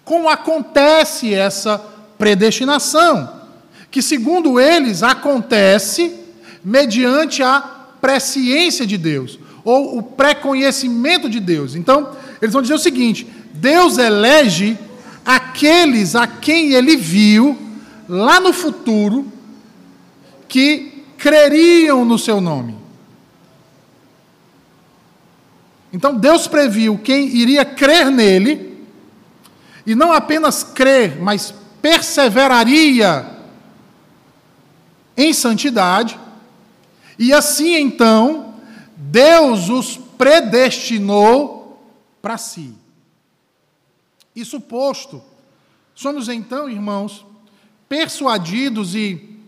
como 0.02 0.26
acontece 0.26 1.34
essa 1.34 1.78
predestinação, 2.16 3.42
que, 3.90 4.00
segundo 4.00 4.58
eles, 4.58 5.02
acontece 5.02 6.14
mediante 6.64 7.42
a 7.42 7.60
presciência 8.00 8.86
de 8.86 8.96
Deus, 8.96 9.38
ou 9.62 9.98
o 9.98 10.02
pré-conhecimento 10.02 11.28
de 11.28 11.40
Deus. 11.40 11.74
Então, 11.74 12.16
eles 12.40 12.54
vão 12.54 12.62
dizer 12.62 12.74
o 12.74 12.78
seguinte: 12.78 13.26
Deus 13.52 13.98
elege 13.98 14.78
aqueles 15.24 16.14
a 16.14 16.26
quem 16.26 16.72
ele 16.72 16.96
viu 16.96 17.58
lá 18.08 18.40
no 18.40 18.52
futuro 18.52 19.30
que 20.48 21.04
creriam 21.16 22.04
no 22.04 22.18
seu 22.18 22.40
nome. 22.40 22.76
Então 25.92 26.16
Deus 26.16 26.46
previu 26.46 26.98
quem 26.98 27.28
iria 27.28 27.64
crer 27.64 28.10
nele, 28.10 28.72
e 29.86 29.94
não 29.94 30.12
apenas 30.12 30.62
crer, 30.62 31.20
mas 31.20 31.54
perseveraria 31.80 33.26
em 35.16 35.32
santidade, 35.32 36.18
e 37.18 37.32
assim 37.32 37.74
então, 37.76 38.54
Deus 38.96 39.68
os 39.68 39.96
predestinou 40.16 41.82
para 42.22 42.38
si. 42.38 42.74
Isso 44.34 44.60
posto, 44.60 45.22
somos 45.94 46.28
então, 46.28 46.68
irmãos, 46.68 47.24
persuadidos 47.88 48.94
e 48.94 49.38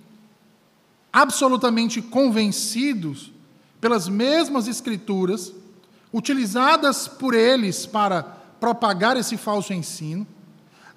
absolutamente 1.13 2.03
convencidos 2.03 3.33
pelas 3.81 4.09
mesmas 4.09 4.69
Escrituras, 4.69 5.53
utilizadas 6.13 7.09
por 7.09 7.35
eles 7.35 7.87
para 7.87 8.23
propagar 8.61 9.17
esse 9.17 9.37
falso 9.37 9.73
ensino, 9.73 10.27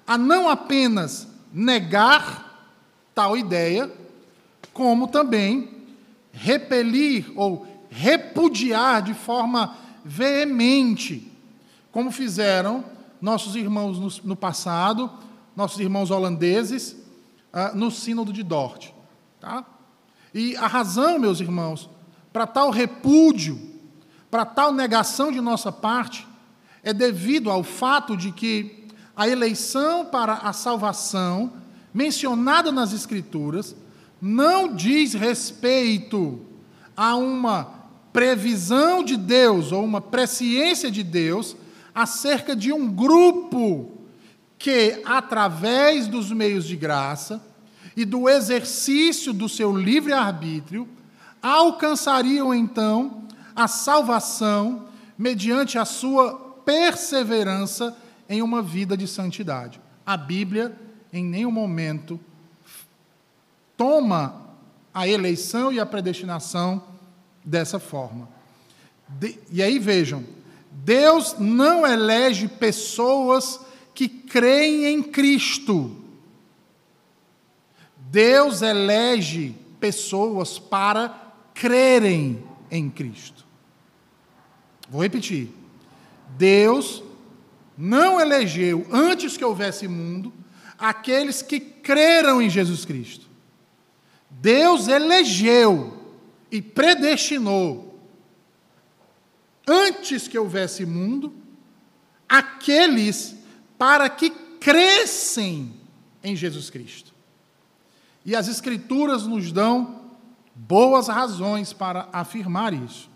a 0.06 0.16
não 0.18 0.48
apenas 0.48 1.28
negar 1.52 2.72
tal 3.14 3.36
ideia, 3.36 3.90
como 4.72 5.08
também 5.08 5.70
repelir 6.32 7.32
ou 7.34 7.66
repudiar 7.90 9.02
de 9.02 9.14
forma 9.14 9.76
veemente, 10.04 11.30
como 11.90 12.10
fizeram 12.10 12.84
nossos 13.20 13.56
irmãos 13.56 14.20
no, 14.22 14.36
passado, 14.36 15.10
nossos 15.56 15.80
irmãos 15.80 16.10
holandeses, 16.10 16.96
uh, 17.52 17.76
no 17.76 17.90
Sínodo 17.90 18.32
de 18.32 18.42
Dort. 18.42 18.90
Tá? 19.40 19.64
E 20.32 20.56
a 20.56 20.66
razão, 20.66 21.18
meus 21.18 21.40
irmãos, 21.40 21.88
para 22.32 22.46
tal 22.46 22.70
repúdio, 22.70 23.60
para 24.30 24.44
tal 24.44 24.72
negação 24.72 25.32
de 25.32 25.40
nossa 25.40 25.72
parte, 25.72 26.26
é 26.82 26.92
devido 26.92 27.50
ao 27.50 27.62
fato 27.62 28.16
de 28.16 28.30
que 28.30 28.86
a 29.16 29.28
eleição 29.28 30.04
para 30.04 30.34
a 30.34 30.52
salvação, 30.52 31.52
mencionada 31.92 32.70
nas 32.70 32.92
Escrituras, 32.92 33.74
não 34.20 34.74
diz 34.74 35.14
respeito 35.14 36.40
a 36.96 37.16
uma 37.16 37.78
previsão 38.12 39.02
de 39.02 39.16
Deus 39.16 39.72
ou 39.72 39.84
uma 39.84 40.00
presciência 40.00 40.90
de 40.90 41.02
Deus 41.02 41.56
acerca 41.98 42.54
de 42.54 42.72
um 42.72 42.88
grupo 42.88 43.90
que, 44.56 45.02
através 45.04 46.06
dos 46.06 46.30
meios 46.30 46.64
de 46.64 46.76
graça 46.76 47.44
e 47.96 48.04
do 48.04 48.28
exercício 48.28 49.32
do 49.32 49.48
seu 49.48 49.76
livre-arbítrio, 49.76 50.88
alcançariam 51.42 52.54
então 52.54 53.24
a 53.54 53.66
salvação 53.66 54.86
mediante 55.18 55.76
a 55.76 55.84
sua 55.84 56.34
perseverança 56.64 57.96
em 58.28 58.42
uma 58.42 58.62
vida 58.62 58.96
de 58.96 59.08
santidade. 59.08 59.80
A 60.06 60.16
Bíblia, 60.16 60.78
em 61.12 61.24
nenhum 61.24 61.50
momento, 61.50 62.20
toma 63.76 64.54
a 64.94 65.08
eleição 65.08 65.72
e 65.72 65.80
a 65.80 65.86
predestinação 65.86 66.80
dessa 67.44 67.80
forma. 67.80 68.28
De, 69.08 69.36
e 69.50 69.60
aí 69.60 69.80
vejam, 69.80 70.37
Deus 70.84 71.36
não 71.38 71.86
elege 71.86 72.48
pessoas 72.48 73.60
que 73.94 74.08
creem 74.08 74.86
em 74.86 75.02
Cristo. 75.02 75.96
Deus 77.96 78.62
elege 78.62 79.54
pessoas 79.80 80.58
para 80.58 81.32
crerem 81.52 82.42
em 82.70 82.88
Cristo. 82.88 83.44
Vou 84.88 85.02
repetir. 85.02 85.50
Deus 86.36 87.02
não 87.76 88.20
elegeu, 88.20 88.86
antes 88.90 89.36
que 89.36 89.44
houvesse 89.44 89.86
mundo, 89.86 90.32
aqueles 90.78 91.42
que 91.42 91.60
creram 91.60 92.40
em 92.40 92.48
Jesus 92.48 92.84
Cristo. 92.84 93.26
Deus 94.30 94.88
elegeu 94.88 95.98
e 96.50 96.62
predestinou, 96.62 97.87
antes 99.68 100.26
que 100.26 100.38
houvesse 100.38 100.86
mundo, 100.86 101.32
aqueles 102.28 103.36
para 103.76 104.08
que 104.08 104.30
crescem 104.30 105.72
em 106.22 106.34
Jesus 106.34 106.70
Cristo. 106.70 107.14
E 108.24 108.34
as 108.34 108.48
Escrituras 108.48 109.26
nos 109.26 109.52
dão 109.52 110.00
boas 110.54 111.08
razões 111.08 111.72
para 111.72 112.08
afirmar 112.12 112.72
isso. 112.72 113.08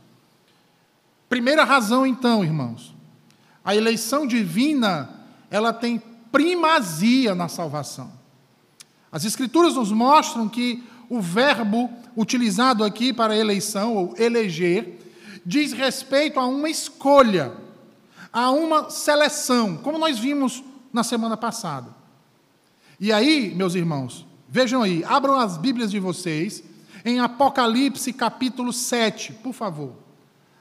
Primeira 1.29 1.65
razão, 1.65 2.07
então, 2.07 2.45
irmãos, 2.45 2.95
a 3.65 3.75
eleição 3.75 4.27
divina, 4.27 5.11
ela 5.51 5.73
tem 5.73 6.01
primazia 6.31 7.35
na 7.35 7.49
salvação. 7.49 8.13
As 9.11 9.25
Escrituras 9.25 9.75
nos 9.75 9.91
mostram 9.91 10.49
que 10.49 10.83
o 11.09 11.21
verbo 11.21 11.91
utilizado 12.17 12.85
aqui 12.85 13.13
para 13.13 13.37
eleição, 13.37 13.95
ou 13.95 14.15
eleger, 14.17 14.99
diz 15.45 15.73
respeito 15.73 16.39
a 16.39 16.47
uma 16.47 16.69
escolha, 16.69 17.53
a 18.33 18.51
uma 18.51 18.91
seleção, 18.91 19.77
como 19.77 19.99
nós 19.99 20.19
vimos 20.19 20.63
na 20.93 21.03
semana 21.03 21.37
passada. 21.37 21.95
E 22.99 23.13
aí, 23.13 23.55
meus 23.55 23.75
irmãos, 23.75 24.27
vejam 24.49 24.83
aí, 24.83 25.05
abram 25.05 25.39
as 25.39 25.57
Bíblias 25.57 25.91
de 25.91 25.99
vocês 25.99 26.63
em 27.05 27.19
Apocalipse 27.19 28.13
capítulo 28.13 28.73
7, 28.73 29.33
por 29.35 29.53
favor. 29.53 29.95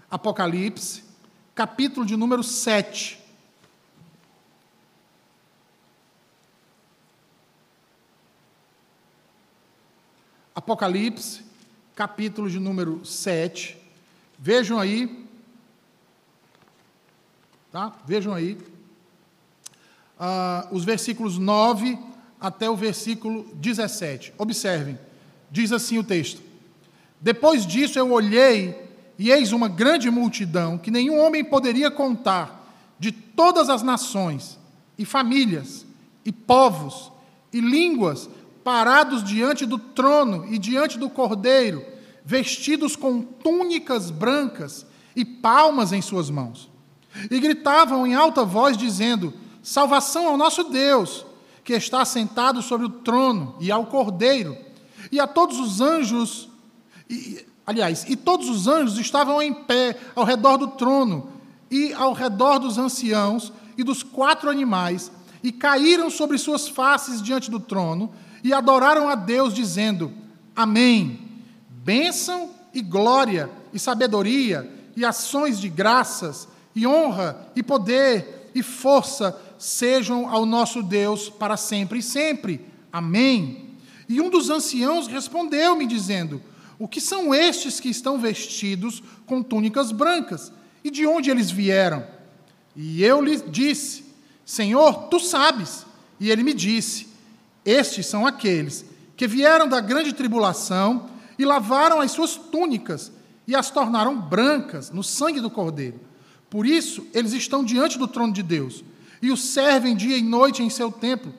Apocalipse, 0.09 1.03
capítulo 1.53 2.05
de 2.05 2.17
número 2.17 2.43
7. 2.43 3.19
Apocalipse, 10.53 11.43
capítulo 11.95 12.49
de 12.49 12.59
número 12.59 13.05
7. 13.05 13.80
Vejam 14.43 14.79
aí. 14.79 15.27
Tá? 17.71 17.93
Vejam 18.07 18.33
aí. 18.33 18.57
Uh, 20.19 20.75
os 20.75 20.83
versículos 20.83 21.37
9 21.37 21.95
até 22.39 22.67
o 22.67 22.75
versículo 22.75 23.47
17. 23.53 24.33
Observem. 24.39 24.97
Diz 25.51 25.71
assim 25.71 25.99
o 25.99 26.03
texto: 26.03 26.41
Depois 27.21 27.67
disso 27.67 27.99
eu 27.99 28.11
olhei, 28.11 28.75
e 29.17 29.29
eis 29.29 29.51
uma 29.51 29.67
grande 29.67 30.09
multidão 30.09 30.75
que 30.75 30.89
nenhum 30.89 31.19
homem 31.19 31.43
poderia 31.43 31.91
contar, 31.91 32.75
de 32.97 33.11
todas 33.11 33.69
as 33.69 33.83
nações, 33.83 34.57
e 34.97 35.05
famílias, 35.05 35.85
e 36.25 36.31
povos, 36.31 37.11
e 37.53 37.61
línguas, 37.61 38.27
parados 38.63 39.23
diante 39.23 39.67
do 39.67 39.77
trono 39.77 40.51
e 40.51 40.57
diante 40.57 40.97
do 40.97 41.11
cordeiro, 41.11 41.85
vestidos 42.25 42.95
com 42.95 43.21
túnicas 43.21 44.09
brancas 44.11 44.85
e 45.15 45.25
palmas 45.25 45.91
em 45.91 46.01
suas 46.01 46.29
mãos. 46.29 46.69
E 47.29 47.39
gritavam 47.39 48.07
em 48.07 48.15
alta 48.15 48.43
voz, 48.43 48.77
dizendo: 48.77 49.33
Salvação 49.61 50.27
ao 50.27 50.37
nosso 50.37 50.65
Deus, 50.65 51.25
que 51.63 51.73
está 51.73 52.05
sentado 52.05 52.61
sobre 52.61 52.85
o 52.85 52.89
trono, 52.89 53.55
e 53.59 53.71
ao 53.71 53.85
cordeiro, 53.85 54.57
e 55.11 55.19
a 55.19 55.27
todos 55.27 55.59
os 55.59 55.81
anjos. 55.81 56.49
E, 57.09 57.45
aliás, 57.65 58.05
e 58.07 58.15
todos 58.15 58.49
os 58.49 58.67
anjos 58.67 58.97
estavam 58.97 59.41
em 59.41 59.53
pé 59.53 59.99
ao 60.15 60.23
redor 60.23 60.57
do 60.57 60.67
trono, 60.69 61.29
e 61.69 61.93
ao 61.93 62.13
redor 62.13 62.59
dos 62.59 62.77
anciãos 62.77 63.51
e 63.77 63.83
dos 63.83 64.03
quatro 64.03 64.49
animais, 64.49 65.11
e 65.43 65.51
caíram 65.51 66.09
sobre 66.09 66.37
suas 66.37 66.67
faces 66.67 67.21
diante 67.21 67.49
do 67.51 67.59
trono 67.59 68.11
e 68.43 68.53
adoraram 68.53 69.09
a 69.09 69.15
Deus, 69.15 69.53
dizendo: 69.53 70.11
Amém. 70.55 71.20
Bênção 71.83 72.51
e 72.73 72.81
glória 72.81 73.49
e 73.73 73.79
sabedoria 73.79 74.69
e 74.95 75.03
ações 75.03 75.59
de 75.59 75.69
graças 75.69 76.47
e 76.75 76.85
honra 76.85 77.51
e 77.55 77.63
poder 77.63 78.49
e 78.53 78.61
força 78.61 79.39
sejam 79.57 80.29
ao 80.29 80.45
nosso 80.45 80.83
Deus 80.83 81.29
para 81.29 81.57
sempre 81.57 81.99
e 81.99 82.03
sempre. 82.03 82.65
Amém. 82.91 83.77
E 84.07 84.19
um 84.19 84.29
dos 84.29 84.49
anciãos 84.49 85.07
respondeu-me, 85.07 85.85
dizendo: 85.85 86.41
O 86.77 86.87
que 86.87 87.01
são 87.01 87.33
estes 87.33 87.79
que 87.79 87.89
estão 87.89 88.19
vestidos 88.19 89.01
com 89.25 89.41
túnicas 89.41 89.91
brancas? 89.91 90.51
E 90.83 90.91
de 90.91 91.05
onde 91.05 91.29
eles 91.29 91.49
vieram? 91.49 92.05
E 92.75 93.03
eu 93.03 93.21
lhe 93.21 93.37
disse: 93.37 94.05
Senhor, 94.45 95.07
tu 95.09 95.19
sabes. 95.19 95.85
E 96.19 96.29
ele 96.29 96.43
me 96.43 96.53
disse: 96.53 97.11
estes 97.65 98.07
são 98.07 98.25
aqueles 98.25 98.85
que 99.15 99.27
vieram 99.27 99.67
da 99.67 99.79
grande 99.79 100.13
tribulação 100.13 101.09
e 101.41 101.45
lavaram 101.45 101.99
as 101.99 102.11
suas 102.11 102.35
túnicas 102.35 103.11
e 103.47 103.55
as 103.55 103.71
tornaram 103.71 104.15
brancas 104.15 104.91
no 104.91 105.03
sangue 105.03 105.41
do 105.41 105.49
Cordeiro. 105.49 105.99
Por 106.51 106.67
isso, 106.67 107.07
eles 107.15 107.33
estão 107.33 107.63
diante 107.63 107.97
do 107.97 108.07
trono 108.07 108.31
de 108.31 108.43
Deus 108.43 108.83
e 109.23 109.31
o 109.31 109.37
servem 109.37 109.95
dia 109.95 110.15
e 110.15 110.21
noite 110.21 110.61
em 110.61 110.69
seu 110.69 110.91
templo. 110.91 111.33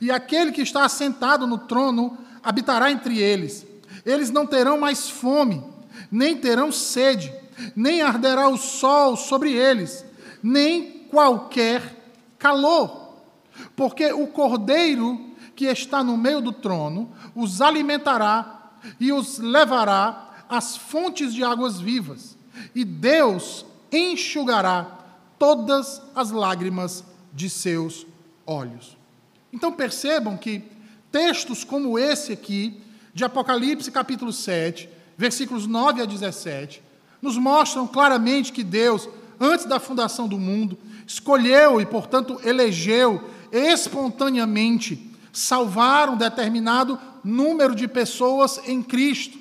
E 0.00 0.12
aquele 0.12 0.52
que 0.52 0.60
está 0.60 0.84
assentado 0.84 1.44
no 1.44 1.58
trono 1.58 2.16
habitará 2.40 2.92
entre 2.92 3.18
eles. 3.18 3.66
Eles 4.06 4.30
não 4.30 4.46
terão 4.46 4.78
mais 4.78 5.10
fome, 5.10 5.60
nem 6.08 6.36
terão 6.36 6.70
sede, 6.70 7.34
nem 7.74 8.00
arderá 8.00 8.48
o 8.48 8.56
sol 8.56 9.16
sobre 9.16 9.52
eles, 9.52 10.04
nem 10.40 11.04
qualquer 11.10 11.82
calor, 12.38 13.12
porque 13.74 14.12
o 14.12 14.28
cordeiro 14.28 15.20
que 15.56 15.64
está 15.64 16.04
no 16.04 16.16
meio 16.16 16.40
do 16.40 16.52
trono 16.52 17.10
os 17.34 17.60
alimentará 17.60 18.57
e 18.98 19.12
os 19.12 19.38
levará 19.38 20.44
às 20.48 20.76
fontes 20.76 21.34
de 21.34 21.44
águas 21.44 21.80
vivas, 21.80 22.36
e 22.74 22.84
Deus 22.84 23.64
enxugará 23.92 24.98
todas 25.38 26.02
as 26.14 26.30
lágrimas 26.30 27.04
de 27.32 27.48
seus 27.48 28.06
olhos. 28.46 28.96
Então 29.52 29.72
percebam 29.72 30.36
que 30.36 30.62
textos 31.10 31.64
como 31.64 31.98
esse 31.98 32.32
aqui, 32.32 32.80
de 33.14 33.24
Apocalipse 33.24 33.90
capítulo 33.90 34.32
7, 34.32 34.88
versículos 35.16 35.66
9 35.66 36.02
a 36.02 36.04
17, 36.04 36.82
nos 37.20 37.36
mostram 37.36 37.86
claramente 37.86 38.52
que 38.52 38.62
Deus, 38.62 39.08
antes 39.40 39.66
da 39.66 39.80
fundação 39.80 40.28
do 40.28 40.38
mundo, 40.38 40.78
escolheu 41.06 41.80
e, 41.80 41.86
portanto, 41.86 42.40
elegeu 42.44 43.28
espontaneamente 43.50 45.10
salvar 45.32 46.08
um 46.08 46.16
determinado 46.16 46.98
número 47.28 47.74
de 47.74 47.86
pessoas 47.86 48.60
em 48.66 48.82
Cristo. 48.82 49.38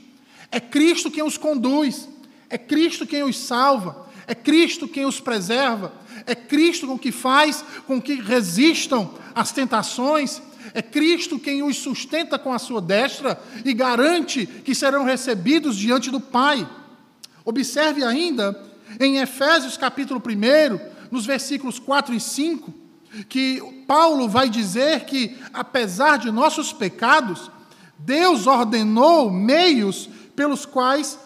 É 0.51 0.59
Cristo 0.59 1.09
quem 1.09 1.23
os 1.23 1.37
conduz, 1.37 2.07
é 2.49 2.57
Cristo 2.57 3.05
quem 3.05 3.23
os 3.23 3.37
salva, 3.37 4.07
é 4.27 4.35
Cristo 4.35 4.87
quem 4.87 5.05
os 5.05 5.19
preserva, 5.19 5.93
é 6.25 6.35
Cristo 6.35 6.87
com 6.87 6.97
que 6.97 7.11
faz 7.11 7.63
com 7.85 8.01
que 8.01 8.15
resistam 8.15 9.13
às 9.33 9.51
tentações, 9.51 10.41
é 10.73 10.81
Cristo 10.81 11.39
quem 11.39 11.63
os 11.63 11.77
sustenta 11.77 12.37
com 12.37 12.53
a 12.53 12.59
sua 12.59 12.81
destra 12.81 13.41
e 13.63 13.73
garante 13.73 14.45
que 14.45 14.75
serão 14.75 15.03
recebidos 15.03 15.77
diante 15.77 16.11
do 16.11 16.19
Pai. 16.19 16.67
Observe 17.45 18.03
ainda 18.03 18.65
em 18.99 19.17
Efésios 19.17 19.77
capítulo 19.77 20.21
1, 20.21 21.09
nos 21.09 21.25
versículos 21.25 21.79
4 21.79 22.13
e 22.13 22.19
5, 22.19 22.73
que 23.29 23.61
Paulo 23.87 24.27
vai 24.27 24.49
dizer 24.49 25.05
que, 25.05 25.37
apesar 25.53 26.17
de 26.17 26.31
nossos 26.31 26.73
pecados, 26.73 27.49
Deus 27.99 28.47
ordenou 28.47 29.31
meios 29.31 30.09
pelos 30.35 30.65
quais 30.65 31.17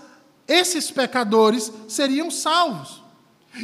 esses 0.48 0.90
pecadores 0.92 1.72
seriam 1.88 2.32
salvos. 2.32 3.02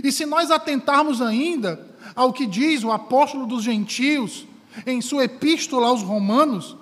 E 0.04 0.12
se 0.12 0.26
nós 0.26 0.52
atentarmos 0.52 1.22
ainda 1.22 1.88
ao 2.15 2.34
que 2.34 2.46
diz 2.46 2.84
o 2.84 2.91
apóstolo 2.91 3.46
dos 3.46 3.63
gentios 3.63 4.46
em 4.86 5.02
sua 5.02 5.26
epístola 5.26 5.88
aos 5.88 6.02
Romanos, 6.02 6.76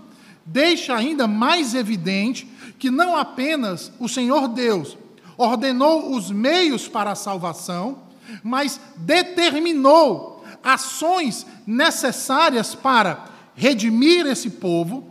deixa 0.45 0.95
ainda 0.95 1.27
mais 1.27 1.73
evidente 1.73 2.47
que 2.77 2.89
não 2.91 3.15
apenas 3.15 3.91
o 3.99 4.07
Senhor 4.07 4.47
Deus 4.47 4.97
ordenou 5.37 6.15
os 6.15 6.31
meios 6.31 6.87
para 6.87 7.11
a 7.11 7.15
salvação, 7.15 7.99
mas 8.43 8.79
determinou 8.97 10.43
ações 10.63 11.45
necessárias 11.65 12.73
para 12.73 13.25
redimir 13.55 14.25
esse 14.25 14.49
povo, 14.49 15.07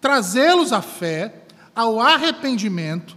trazê-los 0.00 0.72
à 0.72 0.82
fé, 0.82 1.42
ao 1.74 2.00
arrependimento, 2.00 3.16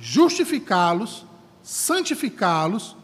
justificá-los, 0.00 1.24
santificá-los, 1.62 2.96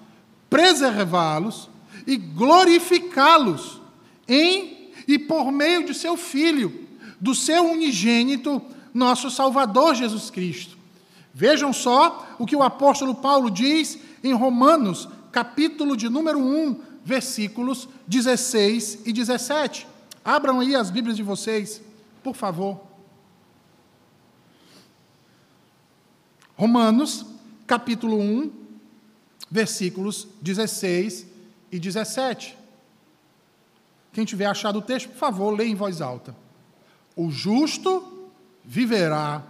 preservá-los 0.51 1.69
e 2.07 2.17
glorificá-los 2.17 3.81
em 4.29 4.91
e 5.07 5.19
por 5.19 5.51
meio 5.51 5.85
de 5.85 5.95
seu 5.95 6.17
Filho, 6.17 6.87
do 7.21 7.35
seu 7.35 7.71
unigênito, 7.71 8.63
nosso 8.93 9.31
Salvador 9.31 9.95
Jesus 9.95 10.31
Cristo. 10.31 10.77
Vejam 11.33 11.73
só 11.73 12.37
o 12.39 12.47
que 12.47 12.55
o 12.55 12.63
apóstolo 12.63 13.15
Paulo 13.15 13.51
diz 13.51 13.99
em 14.23 14.33
Romanos, 14.33 15.09
capítulo 15.33 15.97
de 15.97 16.09
número 16.09 16.39
1, 16.39 16.81
versículos 17.05 17.89
16 18.07 19.01
e 19.05 19.13
17. 19.13 19.87
Abram 20.25 20.61
aí 20.61 20.77
as 20.77 20.91
Bíblias 20.91 21.17
de 21.17 21.23
vocês, 21.23 21.83
por 22.23 22.35
favor. 22.35 22.94
Romanos, 26.57 27.27
capítulo 27.67 28.19
1, 28.19 28.51
versículos 29.51 30.29
16 30.41 31.27
e 31.71 31.79
17. 31.79 32.57
Quem 34.13 34.25
tiver 34.25 34.47
achado 34.47 34.79
o 34.79 34.83
texto, 34.83 35.09
por 35.09 35.19
favor, 35.19 35.51
leia 35.51 35.69
em 35.69 35.75
voz 35.75 36.01
alta. 36.01 36.35
O 37.17 37.31
justo 37.31 38.31
viverá 38.65 39.43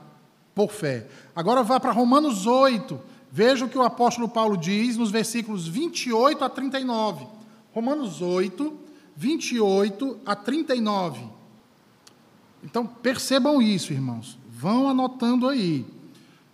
por 0.54 0.70
fé. 0.70 1.06
Agora 1.36 1.62
vá 1.62 1.78
para 1.78 1.92
Romanos 1.92 2.46
8. 2.46 2.98
Veja 3.30 3.64
o 3.64 3.68
que 3.68 3.76
o 3.76 3.82
apóstolo 3.82 4.28
Paulo 4.28 4.56
diz 4.56 4.96
nos 4.96 5.10
versículos 5.10 5.68
28 5.68 6.44
a 6.44 6.48
39. 6.48 7.26
Romanos 7.74 8.22
8, 8.22 8.72
28 9.16 10.20
a 10.24 10.34
39. 10.34 11.26
Então 12.62 12.86
percebam 12.86 13.60
isso, 13.60 13.92
irmãos. 13.92 14.38
Vão 14.48 14.88
anotando 14.88 15.48
aí. 15.48 15.84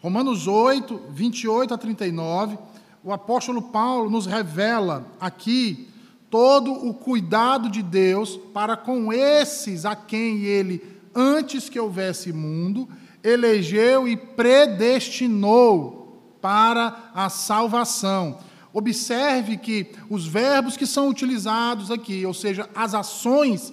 Romanos 0.03 0.47
8, 0.47 0.99
28 1.11 1.75
a 1.75 1.79
39. 1.79 2.57
O 3.05 3.13
apóstolo 3.13 3.61
Paulo 3.61 4.09
nos 4.09 4.25
revela 4.25 5.07
aqui 5.21 5.89
todo 6.31 6.73
o 6.73 6.95
cuidado 6.95 7.69
de 7.69 7.83
Deus 7.83 8.39
para 8.55 8.79
com 8.79 9.13
esses 9.13 9.85
a 9.85 9.95
quem 9.95 10.45
ele, 10.45 10.83
antes 11.15 11.69
que 11.69 11.79
houvesse 11.79 12.33
mundo, 12.33 12.89
elegeu 13.23 14.09
e 14.09 14.17
predestinou 14.17 16.19
para 16.41 17.11
a 17.15 17.29
salvação. 17.29 18.39
Observe 18.73 19.59
que 19.59 19.89
os 20.09 20.27
verbos 20.27 20.79
que 20.79 20.87
são 20.87 21.09
utilizados 21.09 21.91
aqui, 21.91 22.25
ou 22.25 22.33
seja, 22.33 22.71
as 22.75 22.95
ações, 22.95 23.71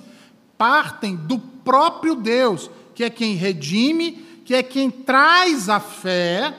partem 0.57 1.15
do 1.15 1.39
próprio 1.39 2.15
Deus, 2.15 2.69
que 2.93 3.05
é 3.05 3.09
quem 3.09 3.35
redime, 3.35 4.26
que 4.47 4.55
é 4.55 4.63
quem 4.63 4.89
traz 4.89 5.67
a 5.67 5.77
fé 5.77 6.55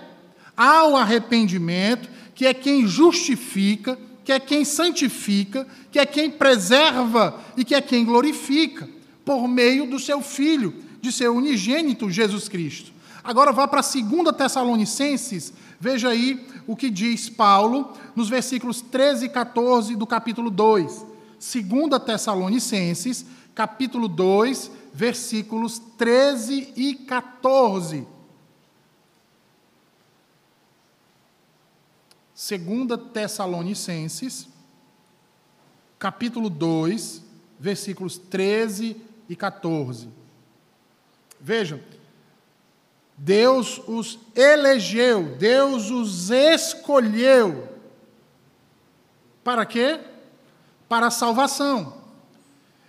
ao 0.55 0.95
arrependimento, 0.95 2.07
que 2.35 2.45
é 2.45 2.53
quem 2.53 2.87
justifica, 2.87 3.99
que 4.23 4.31
é 4.31 4.39
quem 4.39 4.63
santifica, 4.63 5.67
que 5.91 5.99
é 5.99 6.05
quem 6.05 6.31
preserva 6.31 7.43
e 7.57 7.65
que 7.65 7.75
é 7.75 7.81
quem 7.81 8.05
glorifica, 8.05 8.87
por 9.25 9.49
meio 9.49 9.87
do 9.87 9.99
seu 9.99 10.21
Filho, 10.21 10.75
de 11.01 11.11
seu 11.11 11.35
unigênito 11.35 12.11
Jesus 12.11 12.47
Cristo. 12.47 12.93
Agora 13.25 13.53
vá 13.53 13.67
para 13.67 13.81
2 13.81 14.37
Tessalonicenses, 14.37 15.55
veja 15.81 16.11
aí 16.11 16.47
o 16.67 16.77
que 16.77 16.91
diz 16.91 17.31
Paulo 17.31 17.95
nos 18.15 18.29
versículos 18.29 18.83
13 18.83 19.25
e 19.25 19.29
14 19.31 19.97
do 19.97 20.07
capítulo 20.07 20.51
2. 20.51 21.07
2 21.41 22.03
Tessalonicenses, 22.05 23.25
capítulo 23.55 24.09
2, 24.09 24.73
versículos 24.99 25.79
13 25.97 26.73
e 26.75 26.93
14. 26.93 28.05
2 32.35 33.13
Tessalonicenses, 33.13 34.49
capítulo 36.01 36.51
2, 36.51 37.23
versículos 37.61 38.19
13 38.19 39.01
e 39.29 39.37
14. 39.37 40.09
Vejam, 41.41 41.81
Deus 43.17 43.81
os 43.87 44.19
elegeu, 44.35 45.37
Deus 45.37 45.91
os 45.93 46.31
escolheu. 46.31 47.69
Para 49.45 49.65
quê? 49.65 50.01
Para 50.89 51.07
a 51.07 51.13
salvação. 51.13 51.98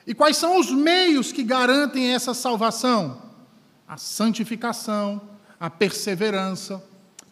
E 0.09 0.13
quais 0.15 0.37
são 0.37 0.59
os 0.59 0.71
meios 0.71 1.31
que 1.31 1.43
garantem 1.43 2.15
essa 2.15 2.33
salvação? 2.33 3.21
A 3.87 3.95
santificação, 3.95 5.21
a 5.59 5.69
perseverança, 5.69 6.83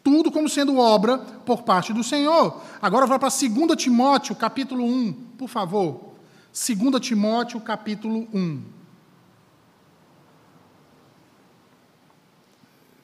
tudo 0.04 0.32
como 0.32 0.48
sendo 0.48 0.78
obra 0.78 1.18
por 1.18 1.64
parte 1.64 1.92
do 1.92 2.04
Senhor. 2.04 2.62
Agora 2.80 3.08
vá 3.08 3.18
para 3.18 3.30
2 3.30 3.76
Timóteo, 3.76 4.36
capítulo 4.36 4.86
1, 4.86 5.14
por 5.40 5.50
favor. 5.50 6.14
2 6.54 7.02
Timóteo, 7.02 7.60
capítulo 7.60 8.28
1. 8.32 8.62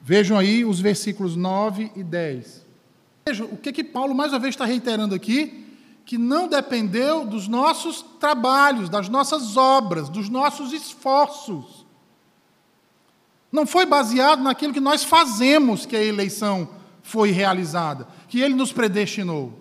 Vejam 0.00 0.38
aí 0.38 0.64
os 0.64 0.78
versículos 0.78 1.34
9 1.34 1.90
e 1.96 2.04
10. 2.04 2.64
Vejam 3.26 3.46
o 3.48 3.56
que, 3.56 3.72
que 3.72 3.82
Paulo 3.82 4.14
mais 4.14 4.32
uma 4.32 4.38
vez 4.38 4.54
está 4.54 4.64
reiterando 4.64 5.16
aqui, 5.16 5.63
que 6.04 6.18
não 6.18 6.46
dependeu 6.46 7.24
dos 7.24 7.48
nossos 7.48 8.02
trabalhos, 8.20 8.88
das 8.88 9.08
nossas 9.08 9.56
obras, 9.56 10.08
dos 10.08 10.28
nossos 10.28 10.72
esforços. 10.72 11.86
Não 13.50 13.66
foi 13.66 13.86
baseado 13.86 14.42
naquilo 14.42 14.72
que 14.72 14.80
nós 14.80 15.02
fazemos 15.02 15.86
que 15.86 15.96
a 15.96 16.02
eleição 16.02 16.68
foi 17.02 17.30
realizada, 17.30 18.06
que 18.28 18.40
ele 18.40 18.54
nos 18.54 18.72
predestinou. 18.72 19.58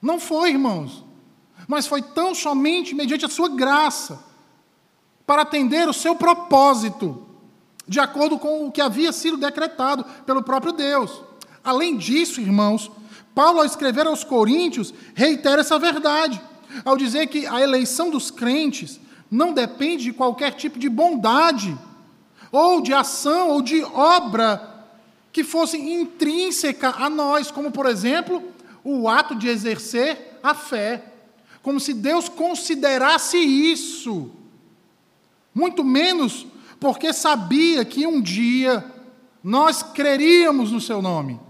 Não 0.00 0.18
foi, 0.18 0.50
irmãos. 0.50 1.04
Mas 1.66 1.86
foi 1.86 2.00
tão 2.00 2.34
somente 2.34 2.94
mediante 2.94 3.26
a 3.26 3.28
sua 3.28 3.48
graça, 3.48 4.24
para 5.26 5.42
atender 5.42 5.86
o 5.86 5.92
seu 5.92 6.16
propósito, 6.16 7.26
de 7.86 8.00
acordo 8.00 8.38
com 8.38 8.66
o 8.66 8.72
que 8.72 8.80
havia 8.80 9.12
sido 9.12 9.36
decretado 9.36 10.04
pelo 10.24 10.42
próprio 10.42 10.72
Deus. 10.72 11.22
Além 11.62 11.98
disso, 11.98 12.40
irmãos, 12.40 12.90
Paulo, 13.38 13.60
ao 13.60 13.64
escrever 13.64 14.04
aos 14.04 14.24
Coríntios, 14.24 14.92
reitera 15.14 15.60
essa 15.60 15.78
verdade, 15.78 16.42
ao 16.84 16.96
dizer 16.96 17.28
que 17.28 17.46
a 17.46 17.60
eleição 17.60 18.10
dos 18.10 18.32
crentes 18.32 18.98
não 19.30 19.52
depende 19.52 20.02
de 20.02 20.12
qualquer 20.12 20.54
tipo 20.54 20.76
de 20.76 20.88
bondade, 20.88 21.78
ou 22.50 22.80
de 22.80 22.92
ação, 22.92 23.50
ou 23.50 23.62
de 23.62 23.80
obra 23.84 24.84
que 25.30 25.44
fosse 25.44 25.78
intrínseca 25.78 26.96
a 26.98 27.08
nós, 27.08 27.48
como, 27.48 27.70
por 27.70 27.86
exemplo, 27.86 28.42
o 28.82 29.08
ato 29.08 29.36
de 29.36 29.46
exercer 29.46 30.40
a 30.42 30.52
fé. 30.52 31.04
Como 31.62 31.78
se 31.78 31.94
Deus 31.94 32.28
considerasse 32.28 33.38
isso. 33.38 34.32
Muito 35.54 35.84
menos 35.84 36.44
porque 36.80 37.12
sabia 37.12 37.84
que 37.84 38.04
um 38.04 38.20
dia 38.20 38.84
nós 39.44 39.80
creríamos 39.80 40.72
no 40.72 40.80
seu 40.80 41.00
nome. 41.00 41.46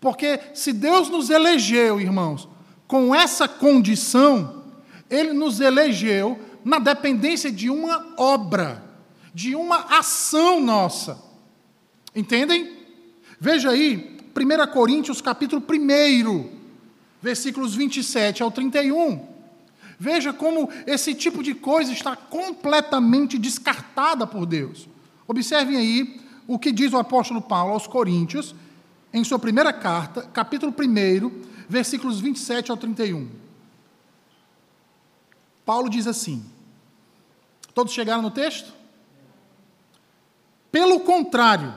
Porque 0.00 0.40
se 0.54 0.72
Deus 0.72 1.08
nos 1.08 1.30
elegeu, 1.30 2.00
irmãos, 2.00 2.48
com 2.86 3.14
essa 3.14 3.48
condição, 3.48 4.64
Ele 5.10 5.32
nos 5.32 5.60
elegeu 5.60 6.38
na 6.64 6.78
dependência 6.78 7.50
de 7.50 7.70
uma 7.70 8.14
obra, 8.16 8.82
de 9.34 9.54
uma 9.54 9.98
ação 9.98 10.60
nossa. 10.60 11.18
Entendem? 12.14 12.76
Veja 13.40 13.70
aí, 13.70 14.18
1 14.36 14.72
Coríntios 14.72 15.20
capítulo 15.20 15.62
1, 15.62 16.50
versículos 17.20 17.74
27 17.74 18.42
ao 18.42 18.50
31. 18.50 19.26
Veja 19.98 20.32
como 20.32 20.68
esse 20.86 21.12
tipo 21.12 21.42
de 21.42 21.54
coisa 21.54 21.92
está 21.92 22.14
completamente 22.14 23.36
descartada 23.36 24.26
por 24.26 24.46
Deus. 24.46 24.88
Observem 25.26 25.76
aí 25.76 26.20
o 26.46 26.58
que 26.58 26.70
diz 26.70 26.92
o 26.92 26.98
apóstolo 26.98 27.42
Paulo 27.42 27.72
aos 27.72 27.86
Coríntios, 27.86 28.54
em 29.12 29.24
sua 29.24 29.38
primeira 29.38 29.72
carta, 29.72 30.22
capítulo 30.22 30.72
1, 30.72 31.42
versículos 31.68 32.20
27 32.20 32.70
ao 32.70 32.76
31. 32.76 33.28
Paulo 35.64 35.90
diz 35.90 36.06
assim: 36.06 36.44
Todos 37.74 37.92
chegaram 37.92 38.22
no 38.22 38.30
texto? 38.30 38.72
Pelo 40.72 41.00
contrário, 41.00 41.74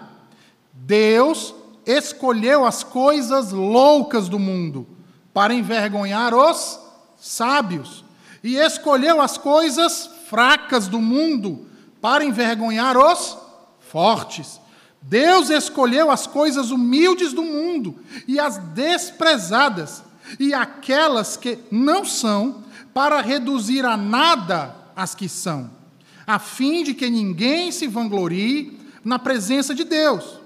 Deus 0.72 1.54
escolheu 1.86 2.66
as 2.66 2.84
coisas 2.84 3.52
loucas 3.52 4.30
do 4.30 4.40
mundo 4.40 4.88
para 5.34 5.54
envergonhar 5.54 6.34
os 6.34 6.80
sábios, 7.18 8.06
e 8.44 8.56
escolheu 8.56 9.22
as 9.22 9.38
coisas 9.38 10.10
fracas 10.30 10.88
do 10.88 11.02
mundo 11.02 11.68
para 12.00 12.24
envergonhar 12.24 12.98
os 12.98 13.38
fortes. 13.80 14.61
Deus 15.02 15.50
escolheu 15.50 16.12
as 16.12 16.28
coisas 16.28 16.70
humildes 16.70 17.34
do 17.34 17.44
mundo 17.44 18.00
e 18.28 18.40
as 18.40 18.58
desprezadas, 18.58 20.04
e 20.40 20.54
aquelas 20.54 21.36
que 21.36 21.58
não 21.72 22.06
são, 22.06 22.64
para 22.94 23.22
reduzir 23.22 23.86
a 23.86 23.98
nada 23.98 24.76
as 24.96 25.16
que 25.16 25.28
são, 25.28 25.70
a 26.28 26.38
fim 26.38 26.84
de 26.84 26.94
que 26.94 27.10
ninguém 27.10 27.72
se 27.72 27.88
vanglorie 27.88 28.80
na 29.04 29.18
presença 29.18 29.74
de 29.74 29.84
Deus. 29.84 30.40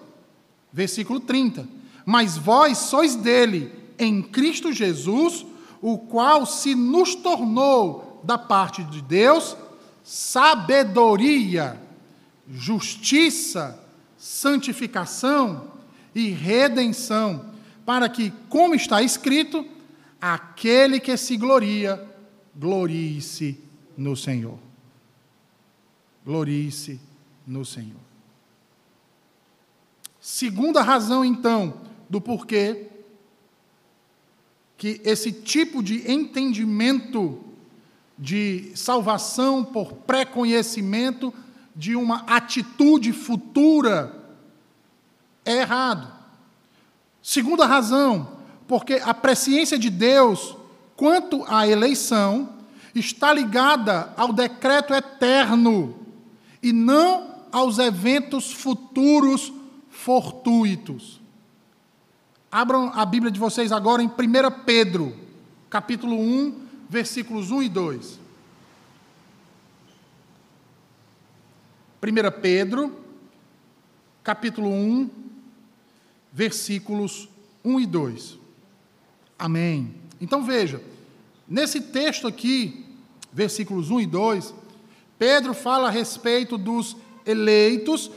Versículo 0.72 1.20
30. 1.20 1.68
Mas 2.06 2.38
vós 2.38 2.78
sois 2.78 3.16
dele, 3.16 3.72
em 3.98 4.22
Cristo 4.22 4.72
Jesus, 4.72 5.46
o 5.82 5.98
qual 5.98 6.46
se 6.46 6.76
nos 6.76 7.16
tornou 7.16 8.22
da 8.24 8.38
parte 8.38 8.84
de 8.84 9.02
Deus 9.02 9.58
sabedoria, 10.04 11.82
justiça, 12.48 13.85
santificação 14.26 15.72
e 16.16 16.30
redenção, 16.30 17.54
para 17.86 18.10
que, 18.10 18.34
como 18.50 18.74
está 18.74 19.04
escrito, 19.04 19.64
aquele 20.20 21.00
que 21.00 21.16
se 21.16 21.38
gloria, 21.38 22.04
glorie-se 22.56 23.60
no 23.96 24.16
Senhor. 24.16 24.58
Glorie-se 26.26 27.00
no 27.46 27.64
Senhor. 27.64 28.00
Segunda 30.20 30.82
razão, 30.82 31.24
então, 31.24 31.82
do 32.10 32.20
porquê 32.20 32.88
que 34.76 35.00
esse 35.06 35.32
tipo 35.32 35.84
de 35.84 36.12
entendimento 36.12 37.44
de 38.18 38.72
salvação 38.74 39.64
por 39.64 39.94
pré-conhecimento 39.94 41.32
de 41.76 41.96
uma 41.96 42.24
atitude 42.28 43.12
futura 43.12 44.16
é 45.44 45.58
errado. 45.58 46.12
Segunda 47.22 47.66
razão, 47.66 48.40
porque 48.68 49.02
a 49.04 49.14
presciência 49.14 49.78
de 49.78 49.90
Deus 49.90 50.56
quanto 50.96 51.44
à 51.48 51.68
eleição 51.68 52.50
está 52.94 53.34
ligada 53.34 54.14
ao 54.16 54.32
decreto 54.32 54.94
eterno 54.94 55.96
e 56.64 56.72
não 56.72 57.36
aos 57.52 57.78
eventos 57.78 58.52
futuros 58.54 59.52
fortuitos. 59.90 61.20
Abram 62.52 62.92
a 62.94 63.06
Bíblia 63.06 63.32
de 63.32 63.40
vocês 63.40 63.72
agora 63.72 64.02
em 64.02 64.08
1 64.08 64.12
Pedro, 64.66 65.16
capítulo 65.70 66.18
1, 66.18 66.56
versículos 66.90 67.52
1 67.52 67.64
e 67.64 67.70
2. 67.70 68.25
1 72.02 72.42
Pedro, 72.42 73.00
capítulo 74.24 74.70
1, 74.70 75.10
versículos 76.32 77.30
1 77.64 77.80
e 77.80 77.86
2. 77.86 78.38
Amém. 79.38 79.96
Então 80.20 80.44
veja, 80.44 80.82
nesse 81.48 81.82
texto 81.82 82.28
aqui, 82.28 82.86
versículos 83.32 83.90
1 83.90 84.02
e 84.02 84.06
2, 84.06 84.54
Pedro 85.18 85.54
fala 85.54 85.88
a 85.88 85.92
respeito 85.92 86.58
dos 86.58 86.96
eleitos 87.26 88.12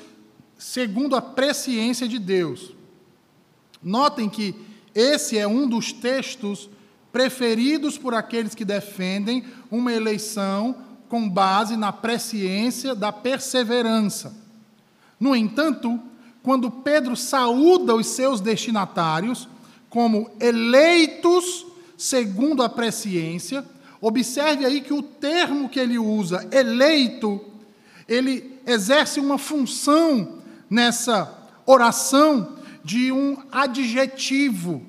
segundo 0.58 1.14
a 1.14 1.22
presciência 1.22 2.08
de 2.08 2.18
Deus. 2.18 2.74
Notem 3.82 4.28
que 4.28 4.54
esse 4.94 5.38
é 5.38 5.46
um 5.46 5.68
dos 5.68 5.92
textos 5.92 6.68
preferidos 7.12 7.96
por 7.96 8.14
aqueles 8.14 8.54
que 8.54 8.64
defendem 8.64 9.44
uma 9.70 9.92
eleição 9.92 10.87
com 11.08 11.28
base 11.28 11.76
na 11.76 11.92
presciência 11.92 12.94
da 12.94 13.12
perseverança. 13.12 14.34
No 15.18 15.34
entanto, 15.34 15.98
quando 16.42 16.70
Pedro 16.70 17.16
saúda 17.16 17.94
os 17.94 18.06
seus 18.06 18.40
destinatários 18.40 19.48
como 19.88 20.30
eleitos 20.40 21.66
segundo 21.96 22.62
a 22.62 22.68
presciência, 22.68 23.64
observe 24.00 24.64
aí 24.64 24.80
que 24.80 24.94
o 24.94 25.02
termo 25.02 25.68
que 25.68 25.80
ele 25.80 25.98
usa, 25.98 26.48
eleito, 26.52 27.44
ele 28.08 28.58
exerce 28.64 29.18
uma 29.18 29.36
função 29.36 30.38
nessa 30.70 31.36
oração 31.66 32.56
de 32.84 33.10
um 33.10 33.36
adjetivo. 33.50 34.82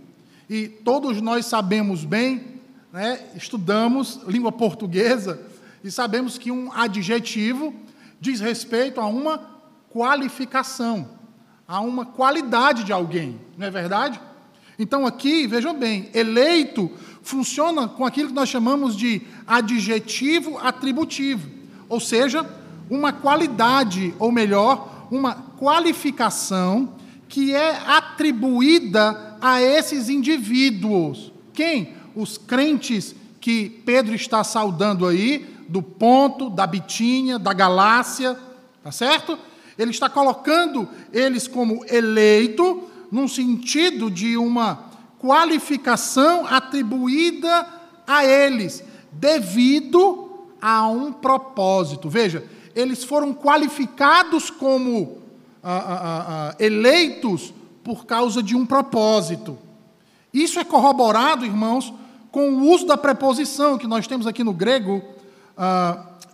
E 0.49 0.67
todos 0.67 1.19
nós 1.19 1.47
sabemos 1.47 2.05
bem, 2.05 2.59
né, 2.93 3.19
estudamos 3.35 4.19
língua 4.27 4.51
portuguesa, 4.51 5.41
e 5.83 5.91
sabemos 5.91 6.37
que 6.37 6.51
um 6.51 6.71
adjetivo 6.73 7.73
diz 8.19 8.39
respeito 8.39 8.99
a 8.99 9.05
uma 9.05 9.39
qualificação, 9.89 11.09
a 11.67 11.79
uma 11.79 12.05
qualidade 12.05 12.83
de 12.83 12.91
alguém, 12.91 13.39
não 13.57 13.67
é 13.67 13.71
verdade? 13.71 14.19
Então 14.77 15.05
aqui, 15.05 15.45
vejam 15.45 15.77
bem, 15.77 16.09
eleito 16.13 16.89
funciona 17.21 17.87
com 17.87 18.05
aquilo 18.05 18.29
que 18.29 18.33
nós 18.33 18.49
chamamos 18.49 18.95
de 18.95 19.21
adjetivo 19.45 20.57
atributivo, 20.57 21.49
ou 21.87 21.99
seja, 21.99 22.45
uma 22.89 23.11
qualidade, 23.11 24.13
ou 24.17 24.31
melhor, 24.31 25.07
uma 25.11 25.33
qualificação 25.33 26.95
que 27.27 27.53
é 27.53 27.77
atribuída 27.85 29.37
a 29.41 29.61
esses 29.61 30.09
indivíduos. 30.09 31.31
Quem? 31.53 31.93
Os 32.15 32.37
crentes 32.37 33.15
que 33.39 33.69
Pedro 33.85 34.15
está 34.15 34.43
saudando 34.43 35.05
aí, 35.05 35.45
do 35.69 35.81
Ponto, 35.81 36.49
da 36.49 36.65
Bitínia, 36.65 37.37
da 37.37 37.53
Galácia, 37.53 38.37
tá 38.83 38.91
certo? 38.91 39.37
Ele 39.77 39.91
está 39.91 40.09
colocando 40.09 40.89
eles 41.13 41.47
como 41.47 41.85
eleito, 41.87 42.83
num 43.11 43.27
sentido 43.27 44.11
de 44.11 44.35
uma 44.35 44.89
qualificação 45.19 46.45
atribuída 46.45 47.67
a 48.05 48.25
eles, 48.25 48.83
devido 49.11 50.47
a 50.61 50.87
um 50.87 51.13
propósito. 51.13 52.09
Veja, 52.09 52.43
eles 52.75 53.03
foram 53.03 53.33
qualificados 53.33 54.49
como 54.49 55.19
ah, 55.63 55.77
ah, 55.77 56.25
ah, 56.27 56.55
eleitos 56.59 57.53
por 57.83 58.05
causa 58.05 58.41
de 58.41 58.55
um 58.55 58.65
propósito. 58.65 59.57
Isso 60.33 60.59
é 60.59 60.63
corroborado, 60.63 61.45
irmãos, 61.45 61.93
com 62.31 62.51
o 62.51 62.69
uso 62.69 62.85
da 62.85 62.97
preposição 62.97 63.77
que 63.77 63.87
nós 63.87 64.07
temos 64.07 64.27
aqui 64.27 64.43
no 64.43 64.53
grego, 64.53 65.03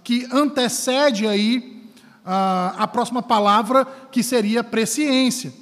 que 0.04 0.28
antecede 0.32 1.28
aí 1.28 1.84
a 2.24 2.88
próxima 2.88 3.22
palavra, 3.22 3.86
que 4.12 4.24
seria 4.24 4.64
presciência, 4.64 5.54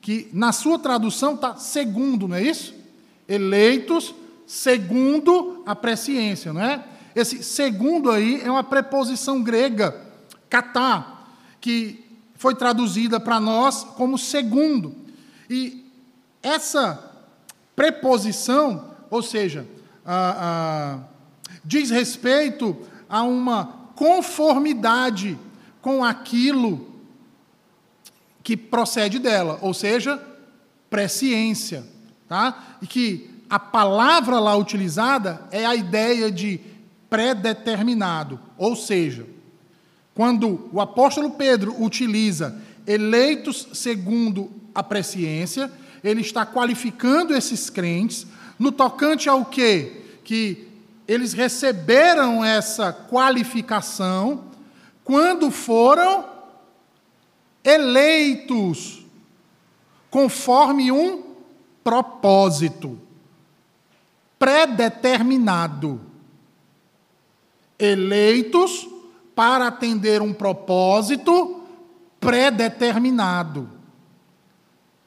que 0.00 0.28
na 0.32 0.52
sua 0.52 0.78
tradução 0.78 1.34
está 1.34 1.56
segundo, 1.56 2.26
não 2.28 2.36
é 2.36 2.42
isso? 2.42 2.74
Eleitos 3.28 4.14
segundo 4.46 5.62
a 5.64 5.74
presciência, 5.74 6.52
não 6.52 6.60
é? 6.60 6.84
Esse 7.14 7.42
segundo 7.42 8.10
aí 8.10 8.40
é 8.42 8.50
uma 8.50 8.64
preposição 8.64 9.42
grega, 9.42 10.00
katá, 10.48 11.24
que 11.60 12.04
foi 12.34 12.54
traduzida 12.54 13.20
para 13.20 13.38
nós 13.38 13.84
como 13.84 14.18
segundo. 14.18 14.94
E 15.48 15.86
essa 16.42 17.12
preposição, 17.76 18.90
ou 19.08 19.22
seja, 19.22 19.66
diz 21.64 21.90
respeito 21.90 22.76
a 23.12 23.22
uma 23.22 23.66
conformidade 23.94 25.38
com 25.82 26.02
aquilo 26.02 26.88
que 28.42 28.56
procede 28.56 29.18
dela, 29.18 29.58
ou 29.60 29.74
seja, 29.74 30.18
presciência, 30.88 31.84
tá? 32.26 32.78
E 32.80 32.86
que 32.86 33.30
a 33.50 33.58
palavra 33.58 34.40
lá 34.40 34.56
utilizada 34.56 35.46
é 35.50 35.66
a 35.66 35.74
ideia 35.74 36.32
de 36.32 36.58
predeterminado, 37.10 38.40
ou 38.56 38.74
seja, 38.74 39.26
quando 40.14 40.70
o 40.72 40.80
apóstolo 40.80 41.32
Pedro 41.32 41.82
utiliza 41.82 42.58
eleitos 42.86 43.68
segundo 43.74 44.50
a 44.74 44.82
presciência, 44.82 45.70
ele 46.02 46.22
está 46.22 46.46
qualificando 46.46 47.34
esses 47.34 47.68
crentes 47.68 48.26
no 48.58 48.72
tocante 48.72 49.28
ao 49.28 49.44
quê? 49.44 50.00
Que 50.24 50.71
eles 51.06 51.32
receberam 51.32 52.44
essa 52.44 52.92
qualificação 52.92 54.44
quando 55.04 55.50
foram 55.50 56.24
eleitos 57.64 59.04
conforme 60.10 60.92
um 60.92 61.22
propósito 61.82 62.98
predeterminado. 64.38 66.00
Eleitos 67.78 68.88
para 69.34 69.68
atender 69.68 70.20
um 70.20 70.32
propósito 70.32 71.62
predeterminado. 72.20 73.68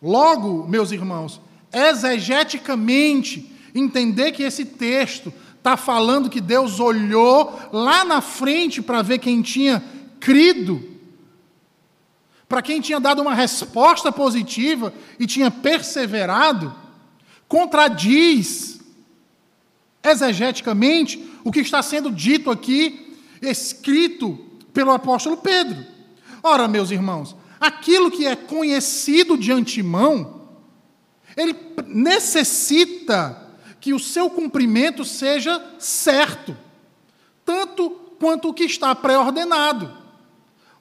Logo, 0.01 0.67
meus 0.67 0.91
irmãos, 0.91 1.39
exegeticamente, 1.71 3.51
entender 3.73 4.31
que 4.31 4.43
esse 4.43 4.65
texto 4.65 5.31
está 5.65 5.75
falando 5.75 6.30
que 6.30 6.39
Deus 6.39 6.80
olhou 6.80 7.60
lá 7.73 8.06
na 8.06 8.21
frente 8.21 8.84
para 8.84 9.01
ver 9.01 9.17
quem 9.17 9.41
tinha 9.41 9.84
crido, 10.19 10.80
para 12.47 12.62
quem 12.62 12.80
tinha 12.80 12.99
dado 12.99 13.23
uma 13.23 13.34
resposta 13.34 14.12
positiva 14.12 14.93
e 15.19 15.25
tinha 15.25 15.49
perseverado, 15.49 16.71
contradiz 17.47 18.80
exegeticamente 20.04 21.28
o 21.43 21.51
que 21.51 21.62
está 21.62 21.82
sendo 21.82 22.12
dito 22.12 22.51
aqui, 22.51 23.17
escrito 23.41 24.38
pelo 24.71 24.91
apóstolo 24.91 25.38
Pedro. 25.38 25.84
Ora, 26.43 26.67
meus 26.67 26.91
irmãos, 26.91 27.36
aquilo 27.60 28.12
que 28.12 28.28
é 28.28 28.36
conhecido 28.36 29.36
de 29.36 29.51
antemão, 29.51 30.41
ele 31.36 31.56
necessita 31.88 33.44
que 33.86 33.93
o 33.93 34.00
seu 34.00 34.32
cumprimento 34.32 35.06
seja 35.06 35.63
certo, 35.78 36.58
tanto 37.45 37.91
quanto 38.19 38.50
o 38.50 38.54
que 38.54 38.63
está 38.63 38.95
pré-ordenado. 38.95 39.95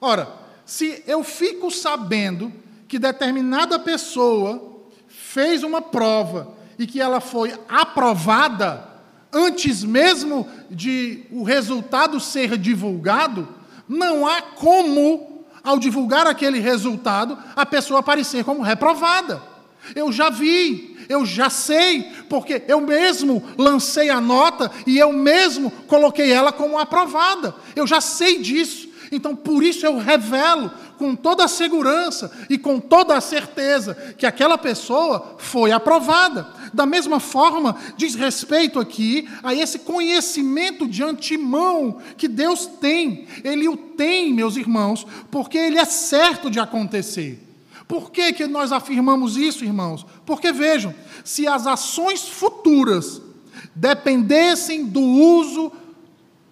Ora, 0.01 0.27
se 0.65 1.03
eu 1.05 1.23
fico 1.23 1.69
sabendo 1.69 2.51
que 2.87 2.97
determinada 2.97 3.77
pessoa 3.77 4.81
fez 5.07 5.61
uma 5.61 5.83
prova 5.83 6.55
e 6.79 6.87
que 6.87 6.99
ela 6.99 7.21
foi 7.21 7.53
aprovada 7.69 8.89
antes 9.31 9.83
mesmo 9.83 10.49
de 10.71 11.25
o 11.29 11.43
resultado 11.43 12.19
ser 12.19 12.57
divulgado, 12.57 13.47
não 13.87 14.25
há 14.25 14.41
como 14.41 15.45
ao 15.63 15.77
divulgar 15.77 16.25
aquele 16.25 16.57
resultado, 16.57 17.37
a 17.55 17.67
pessoa 17.67 17.99
aparecer 17.99 18.43
como 18.43 18.63
reprovada. 18.63 19.43
Eu 19.93 20.11
já 20.11 20.31
vi, 20.31 20.94
eu 21.07 21.25
já 21.25 21.49
sei, 21.49 22.03
porque 22.29 22.63
eu 22.67 22.81
mesmo 22.81 23.43
lancei 23.57 24.09
a 24.09 24.19
nota 24.19 24.71
e 24.85 24.97
eu 24.97 25.11
mesmo 25.13 25.71
coloquei 25.87 26.31
ela 26.31 26.51
como 26.51 26.77
aprovada. 26.77 27.55
Eu 27.75 27.85
já 27.85 28.01
sei 28.01 28.39
disso. 28.39 28.89
Então, 29.11 29.35
por 29.35 29.63
isso 29.63 29.85
eu 29.85 29.97
revelo 29.97 30.71
com 30.97 31.15
toda 31.15 31.45
a 31.45 31.47
segurança 31.47 32.31
e 32.49 32.57
com 32.57 32.79
toda 32.79 33.15
a 33.15 33.21
certeza 33.21 33.93
que 34.17 34.25
aquela 34.25 34.57
pessoa 34.57 35.35
foi 35.37 35.71
aprovada. 35.71 36.47
Da 36.73 36.85
mesma 36.85 37.19
forma, 37.19 37.77
diz 37.95 38.15
respeito 38.15 38.79
aqui 38.79 39.29
a 39.43 39.53
esse 39.53 39.79
conhecimento 39.79 40.87
de 40.87 41.03
antemão 41.03 41.99
que 42.17 42.27
Deus 42.27 42.65
tem. 42.65 43.27
Ele 43.43 43.67
o 43.67 43.77
tem, 43.77 44.33
meus 44.33 44.57
irmãos, 44.57 45.05
porque 45.29 45.57
ele 45.57 45.77
é 45.77 45.85
certo 45.85 46.49
de 46.49 46.59
acontecer. 46.59 47.44
Por 47.87 48.11
que, 48.11 48.33
que 48.33 48.47
nós 48.47 48.71
afirmamos 48.71 49.37
isso, 49.37 49.63
irmãos? 49.63 50.05
Porque 50.25 50.51
vejam, 50.51 50.93
se 51.23 51.47
as 51.47 51.67
ações 51.67 52.27
futuras 52.27 53.21
dependessem 53.75 54.85
do 54.85 55.01
uso 55.01 55.71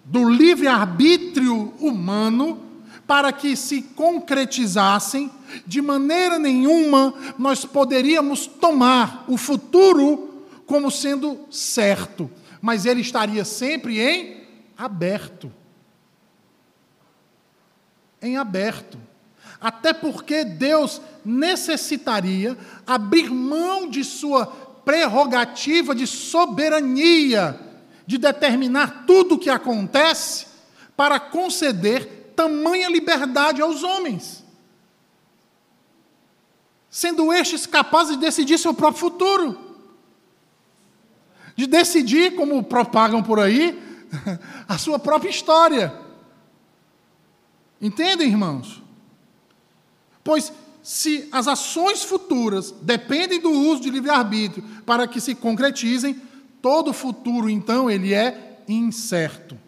do 0.04 0.28
livre-arbítrio 0.28 1.72
humano, 1.80 2.60
para 3.06 3.32
que 3.32 3.56
se 3.56 3.82
concretizassem, 3.82 5.30
de 5.66 5.80
maneira 5.82 6.38
nenhuma 6.38 7.14
nós 7.38 7.64
poderíamos 7.64 8.46
tomar 8.46 9.24
o 9.28 9.36
futuro 9.36 10.44
como 10.66 10.90
sendo 10.90 11.40
certo, 11.50 12.30
mas 12.60 12.86
ele 12.86 13.00
estaria 13.00 13.44
sempre 13.44 14.00
em 14.00 14.42
aberto. 14.76 15.52
Em 18.22 18.36
aberto. 18.36 18.98
Até 19.64 19.94
porque 19.94 20.44
Deus 20.44 21.00
necessitaria 21.24 22.54
abrir 22.86 23.30
mão 23.30 23.88
de 23.88 24.04
sua 24.04 24.44
prerrogativa 24.44 25.94
de 25.94 26.06
soberania, 26.06 27.58
de 28.06 28.18
determinar 28.18 29.04
tudo 29.06 29.36
o 29.36 29.38
que 29.38 29.48
acontece, 29.48 30.48
para 30.94 31.18
conceder 31.18 32.34
tamanha 32.36 32.90
liberdade 32.90 33.62
aos 33.62 33.82
homens, 33.82 34.44
sendo 36.90 37.32
estes 37.32 37.64
capazes 37.64 38.16
de 38.16 38.20
decidir 38.20 38.58
seu 38.58 38.74
próprio 38.74 39.00
futuro, 39.00 39.58
de 41.56 41.66
decidir, 41.66 42.36
como 42.36 42.62
propagam 42.62 43.22
por 43.22 43.40
aí, 43.40 43.82
a 44.68 44.76
sua 44.76 44.98
própria 44.98 45.30
história. 45.30 45.98
Entendem, 47.80 48.28
irmãos? 48.28 48.83
Pois 50.24 50.52
se 50.82 51.28
as 51.30 51.46
ações 51.46 52.02
futuras 52.02 52.70
dependem 52.82 53.40
do 53.40 53.50
uso 53.50 53.82
de 53.82 53.90
livre-arbítrio 53.90 54.64
para 54.84 55.06
que 55.06 55.20
se 55.20 55.34
concretizem, 55.34 56.20
todo 56.60 56.92
futuro, 56.92 57.48
então, 57.48 57.90
ele 57.90 58.12
é 58.12 58.62
incerto. 58.66 59.58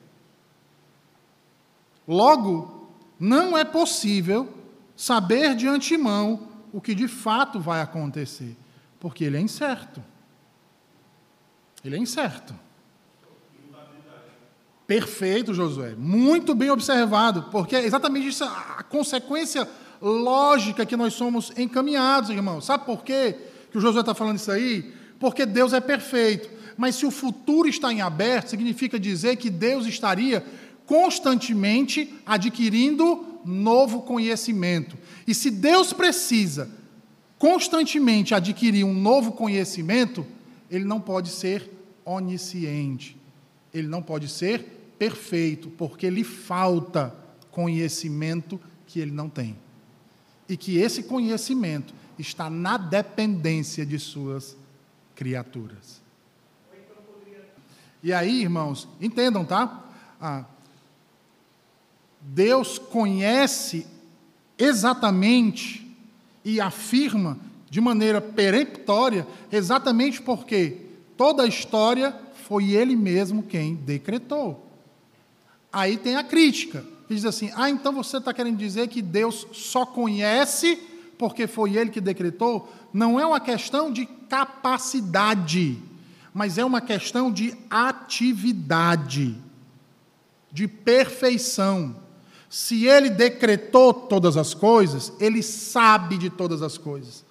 Logo, 2.09 2.91
não 3.19 3.57
é 3.57 3.65
possível 3.65 4.53
saber 4.97 5.55
de 5.55 5.69
antemão 5.69 6.49
o 6.73 6.81
que 6.81 6.95
de 6.95 7.09
fato 7.09 7.61
vai 7.61 7.81
acontecer, 7.81 8.57
porque 9.01 9.25
ele 9.25 9.37
é 9.37 9.41
incerto. 9.41 10.03
Ele 11.85 11.97
é 11.97 11.99
incerto. 11.99 12.55
Perfeito, 14.87 15.53
Josué. 15.53 15.95
Muito 15.97 16.55
bem 16.55 16.71
observado, 16.71 17.45
porque 17.45 17.75
é 17.75 17.85
exatamente 17.85 18.29
isso 18.29 18.45
a 18.45 18.85
consequência 18.89 19.69
lógica 20.01 20.87
que 20.87 20.97
nós 20.97 21.15
somos 21.15 21.53
encaminhados, 21.57 22.31
irmãos. 22.31 22.65
Sabe 22.65 22.85
por 22.85 23.03
quê 23.03 23.35
que 23.71 23.79
o 23.79 23.81
Josué 23.81 24.01
está 24.01 24.15
falando 24.15 24.37
isso 24.37 24.51
aí? 24.51 24.93
Porque 25.19 25.47
Deus 25.47 25.73
é 25.73 25.81
perfeito. 25.81 26.51
Mas 26.77 26.97
se 26.97 27.07
o 27.07 27.11
futuro 27.11 27.69
está 27.69 27.93
em 27.93 28.01
aberto, 28.01 28.51
significa 28.51 28.99
dizer 28.99 29.37
que 29.37 29.49
Deus 29.49 29.87
estaria 29.87 30.45
constantemente 30.85 32.15
adquirindo 32.25 33.25
novo 33.45 34.03
conhecimento. 34.03 34.97
E 35.27 35.35
se 35.35 35.51
Deus 35.51 35.93
precisa 35.93 36.69
constantemente 37.39 38.35
adquirir 38.35 38.85
um 38.85 38.95
novo 38.95 39.33
conhecimento, 39.33 40.27
ele 40.71 40.85
não 40.85 41.01
pode 41.01 41.31
ser 41.31 41.71
onisciente, 42.05 43.17
ele 43.73 43.89
não 43.89 44.03
pode 44.03 44.29
ser 44.29 44.95
perfeito, 44.99 45.69
porque 45.71 46.09
lhe 46.09 46.25
falta 46.25 47.15
conhecimento 47.51 48.61
que 48.87 49.01
ele 49.01 49.11
não 49.11 49.29
tem. 49.29 49.57
E 50.49 50.57
que 50.57 50.79
esse 50.79 51.03
conhecimento 51.03 51.93
está 52.19 52.49
na 52.49 52.77
dependência 52.77 53.85
de 53.85 53.99
suas 53.99 54.57
criaturas. 55.15 56.01
E 58.03 58.13
aí, 58.13 58.43
irmãos, 58.43 58.87
entendam, 59.01 59.45
tá? 59.45 59.85
Ah, 60.21 60.45
Deus 62.21 62.79
conhece 62.79 63.87
exatamente 64.59 65.87
e 66.45 66.61
afirma 66.61 67.39
de 67.69 67.81
maneira 67.81 68.21
peremptória, 68.21 69.27
exatamente 69.51 70.23
porque 70.23 70.79
toda 71.17 71.43
a 71.43 71.47
história 71.47 72.17
foi 72.45 72.71
Ele 72.71 72.95
mesmo 72.95 73.43
quem 73.43 73.75
decretou. 73.75 74.65
Aí 75.73 75.97
tem 75.97 76.17
a 76.17 76.25
crítica, 76.25 76.85
que 77.07 77.15
diz 77.15 77.25
assim: 77.25 77.51
ah, 77.55 77.71
então 77.71 77.93
você 77.93 78.19
está 78.19 78.33
querendo 78.33 78.57
dizer 78.57 78.89
que 78.89 79.03
Deus 79.03 79.47
só 79.53 79.85
conhece 79.85 80.77
porque 81.19 81.47
foi 81.47 81.77
Ele 81.77 81.91
que 81.91 82.01
decretou? 82.01 82.73
Não 82.93 83.19
é 83.19 83.27
uma 83.27 83.41
questão 83.41 83.93
de 83.93 84.07
capacidade, 84.07 85.79
mas 86.33 86.59
é 86.59 86.65
uma 86.65 86.81
questão 86.81 87.31
de 87.31 87.57
atividade, 87.71 89.37
de 90.51 90.69
perfeição. 90.69 91.97
Se 92.49 92.87
ele 92.87 93.11
decretou 93.11 93.93
todas 93.93 94.37
as 94.37 94.55
coisas, 94.55 95.13
ele 95.21 95.43
sabe 95.43 96.17
de 96.17 96.31
todas 96.31 96.63
as 96.63 96.79
coisas. 96.79 97.26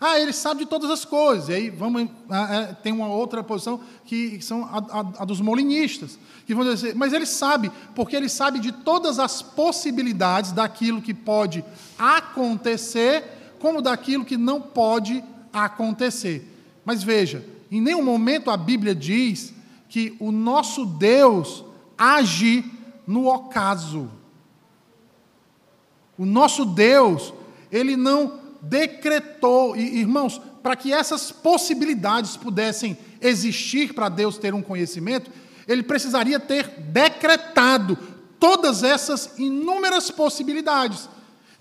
Ah, 0.00 0.18
ele 0.18 0.32
sabe 0.32 0.64
de 0.64 0.70
todas 0.70 0.90
as 0.90 1.04
coisas. 1.04 1.48
E 1.48 1.54
aí 1.54 1.70
vamos, 1.70 2.08
ah, 2.28 2.54
é, 2.54 2.64
tem 2.74 2.92
uma 2.92 3.08
outra 3.08 3.42
posição 3.42 3.80
que, 4.04 4.40
são 4.42 4.64
a, 4.64 4.78
a, 4.78 5.22
a, 5.22 5.24
dos 5.24 5.40
molinistas, 5.40 6.18
que 6.46 6.54
vão 6.54 6.64
dizer, 6.64 6.94
mas 6.94 7.12
ele 7.12 7.26
sabe, 7.26 7.70
porque 7.94 8.14
ele 8.14 8.28
sabe 8.28 8.58
de 8.58 8.72
todas 8.72 9.18
as 9.18 9.42
possibilidades 9.42 10.52
daquilo 10.52 11.00
que 11.00 11.14
pode 11.14 11.64
acontecer, 11.98 13.24
como 13.58 13.80
daquilo 13.80 14.24
que 14.24 14.36
não 14.36 14.60
pode 14.60 15.24
acontecer. 15.52 16.52
Mas 16.84 17.02
veja, 17.02 17.44
em 17.70 17.80
nenhum 17.80 18.04
momento 18.04 18.50
a 18.50 18.56
Bíblia 18.56 18.94
diz 18.94 19.52
que 19.88 20.14
o 20.20 20.30
nosso 20.30 20.84
Deus 20.84 21.64
age 21.96 22.64
no 23.06 23.28
ocaso. 23.28 24.10
O 26.18 26.24
nosso 26.24 26.64
Deus, 26.64 27.32
ele 27.70 27.96
não 27.96 28.45
decretou, 28.68 29.76
e, 29.76 30.00
irmãos, 30.00 30.40
para 30.62 30.76
que 30.76 30.92
essas 30.92 31.30
possibilidades 31.30 32.36
pudessem 32.36 32.96
existir 33.20 33.94
para 33.94 34.08
Deus 34.08 34.38
ter 34.38 34.54
um 34.54 34.62
conhecimento, 34.62 35.30
ele 35.66 35.82
precisaria 35.82 36.38
ter 36.38 36.68
decretado 36.68 37.98
todas 38.38 38.82
essas 38.82 39.38
inúmeras 39.38 40.10
possibilidades. 40.10 41.08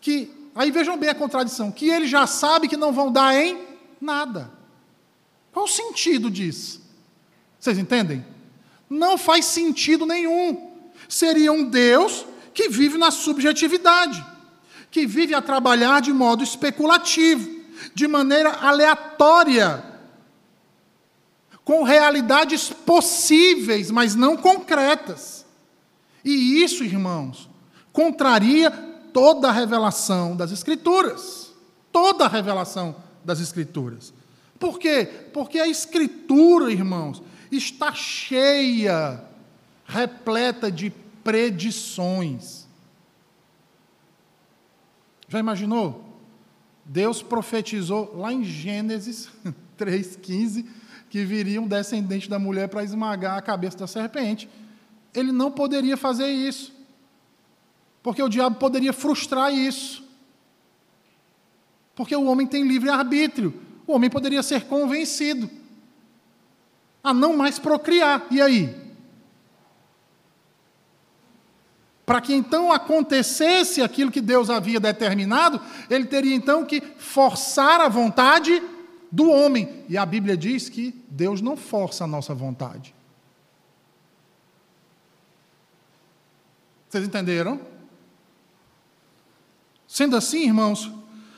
Que, 0.02 0.32
aí 0.56 0.72
vejam 0.72 0.98
bem 0.98 1.10
a 1.10 1.16
contradição, 1.16 1.72
que 1.72 1.90
ele 1.90 2.08
já 2.08 2.28
sabe 2.28 2.68
que 2.68 2.78
não 2.78 2.92
vão 2.92 3.12
dar 3.12 3.36
em 3.36 3.60
nada. 4.02 4.52
Qual 5.52 5.66
o 5.66 5.70
sentido 5.70 6.30
disso? 6.30 6.82
Vocês 7.60 7.78
entendem? 7.78 8.26
Não 8.90 9.18
faz 9.18 9.46
sentido 9.46 10.06
nenhum. 10.06 10.72
Seria 11.08 11.52
um 11.52 11.64
Deus 11.64 12.26
que 12.54 12.70
vive 12.70 12.98
na 12.98 13.12
subjetividade 13.12 14.35
que 14.96 15.06
vive 15.06 15.36
a 15.36 15.42
trabalhar 15.42 16.00
de 16.00 16.14
modo 16.14 16.42
especulativo, 16.42 17.52
de 17.94 18.08
maneira 18.08 18.50
aleatória, 18.62 19.84
com 21.66 21.84
realidades 21.84 22.70
possíveis, 22.70 23.92
mas 23.92 24.16
não 24.16 24.38
concretas. 24.38 25.46
E 26.24 26.64
isso, 26.64 26.82
irmãos, 26.82 27.50
contraria 27.92 28.72
toda 29.12 29.50
a 29.50 29.52
revelação 29.52 30.34
das 30.34 30.54
Escrituras. 30.54 31.52
Toda 31.92 32.24
a 32.24 32.30
revelação 32.30 32.96
das 33.26 33.42
Escrituras. 33.42 34.14
Por 34.58 34.80
quê? 34.80 35.10
Porque 35.34 35.60
a 35.60 35.68
Escritura, 35.68 36.72
irmãos, 36.72 37.22
está 37.52 37.94
cheia, 37.94 39.22
repleta 39.86 40.72
de 40.72 40.90
predições. 41.22 42.65
Já 45.28 45.40
imaginou? 45.40 46.04
Deus 46.86 47.24
profetizou 47.24 48.16
lá 48.16 48.32
em 48.32 48.44
Gênesis 48.44 49.30
3,15 49.78 50.66
que 51.10 51.24
viria 51.24 51.62
um 51.62 51.68
descendente 51.68 52.30
da 52.30 52.38
mulher 52.38 52.68
para 52.68 52.84
esmagar 52.84 53.38
a 53.38 53.42
cabeça 53.42 53.78
da 53.78 53.88
serpente. 53.88 54.50
Ele 55.14 55.32
não 55.32 55.50
poderia 55.50 55.96
fazer 55.96 56.28
isso, 56.28 56.74
porque 58.04 58.22
o 58.22 58.30
diabo 58.30 58.58
poderia 58.58 58.92
frustrar 58.92 59.54
isso. 59.54 60.04
Porque 61.96 62.16
o 62.16 62.26
homem 62.26 62.46
tem 62.46 62.68
livre 62.68 62.90
arbítrio. 62.90 63.54
O 63.88 63.94
homem 63.94 64.10
poderia 64.10 64.44
ser 64.44 64.66
convencido 64.66 65.50
a 67.02 67.14
não 67.14 67.38
mais 67.38 67.58
procriar. 67.58 68.26
E 68.30 68.42
aí? 68.42 68.85
Para 72.06 72.22
que 72.22 72.34
então 72.34 72.72
acontecesse 72.72 73.82
aquilo 73.82 74.12
que 74.12 74.22
Deus 74.22 74.50
havia 74.50 74.80
determinado, 74.80 75.60
ele 75.90 76.06
teria 76.06 76.36
então 76.36 76.64
que 76.64 76.80
forçar 76.98 77.82
a 77.82 77.90
vontade 77.90 78.62
do 79.12 79.32
homem. 79.32 79.84
E 79.90 79.98
a 79.98 80.06
Bíblia 80.06 80.38
diz 80.38 80.70
que 80.70 80.94
Deus 81.10 81.42
não 81.42 81.58
força 81.58 82.04
a 82.04 82.08
nossa 82.08 82.34
vontade. 82.36 82.94
Vocês 86.88 87.06
entenderam? 87.08 87.60
Sendo 89.88 90.16
assim, 90.16 90.44
irmãos, 90.44 90.92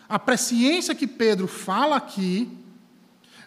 a 0.10 0.20
presciência 0.20 0.94
que 0.94 1.08
Pedro 1.08 1.48
fala 1.48 1.96
aqui 1.96 2.52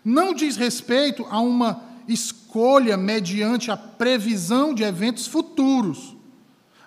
não 0.03 0.33
diz 0.33 0.57
respeito 0.57 1.27
a 1.29 1.39
uma 1.39 1.83
escolha 2.09 2.97
mediante 2.97 3.71
a 3.71 3.77
previsão 3.77 4.73
de 4.73 4.83
eventos 4.83 5.27
futuros 5.27 6.16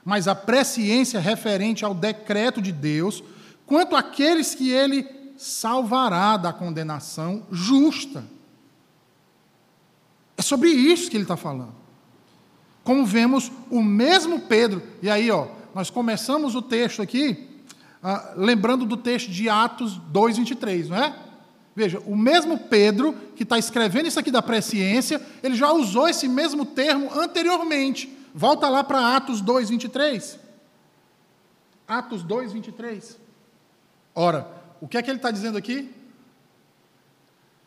mas 0.05 0.27
a 0.27 0.35
presciência 0.35 1.19
referente 1.19 1.85
ao 1.85 1.93
decreto 1.93 2.61
de 2.61 2.71
Deus 2.71 3.23
quanto 3.65 3.95
àqueles 3.95 4.53
que 4.53 4.69
ele 4.69 5.07
salvará 5.37 6.37
da 6.37 6.51
condenação 6.51 7.43
justa. 7.51 8.23
É 10.37 10.41
sobre 10.41 10.69
isso 10.69 11.09
que 11.09 11.17
ele 11.17 11.23
está 11.23 11.37
falando. 11.37 11.73
Como 12.83 13.05
vemos 13.05 13.51
o 13.69 13.81
mesmo 13.81 14.41
Pedro, 14.41 14.83
e 15.01 15.09
aí, 15.09 15.31
ó, 15.31 15.47
nós 15.73 15.89
começamos 15.89 16.53
o 16.53 16.61
texto 16.61 17.01
aqui, 17.01 17.49
ah, 18.01 18.33
lembrando 18.35 18.85
do 18.85 18.97
texto 18.97 19.31
de 19.31 19.47
Atos 19.47 19.97
2, 20.09 20.37
23, 20.37 20.89
não 20.89 20.97
é? 20.97 21.15
Veja, 21.75 21.99
o 22.05 22.15
mesmo 22.15 22.57
Pedro 22.57 23.15
que 23.35 23.43
está 23.43 23.57
escrevendo 23.57 24.07
isso 24.07 24.19
aqui 24.19 24.29
da 24.29 24.41
presciência, 24.41 25.19
ele 25.41 25.55
já 25.55 25.71
usou 25.71 26.07
esse 26.07 26.27
mesmo 26.27 26.65
termo 26.65 27.09
anteriormente 27.17 28.22
Volta 28.33 28.67
lá 28.67 28.83
para 28.83 29.15
Atos 29.15 29.41
2, 29.41 29.69
23. 29.69 30.39
Atos 31.87 32.23
2, 32.23 32.53
23. 32.53 33.19
Ora, 34.15 34.47
o 34.81 34.87
que 34.87 34.97
é 34.97 35.03
que 35.03 35.09
ele 35.09 35.17
está 35.17 35.29
dizendo 35.29 35.57
aqui? 35.57 35.93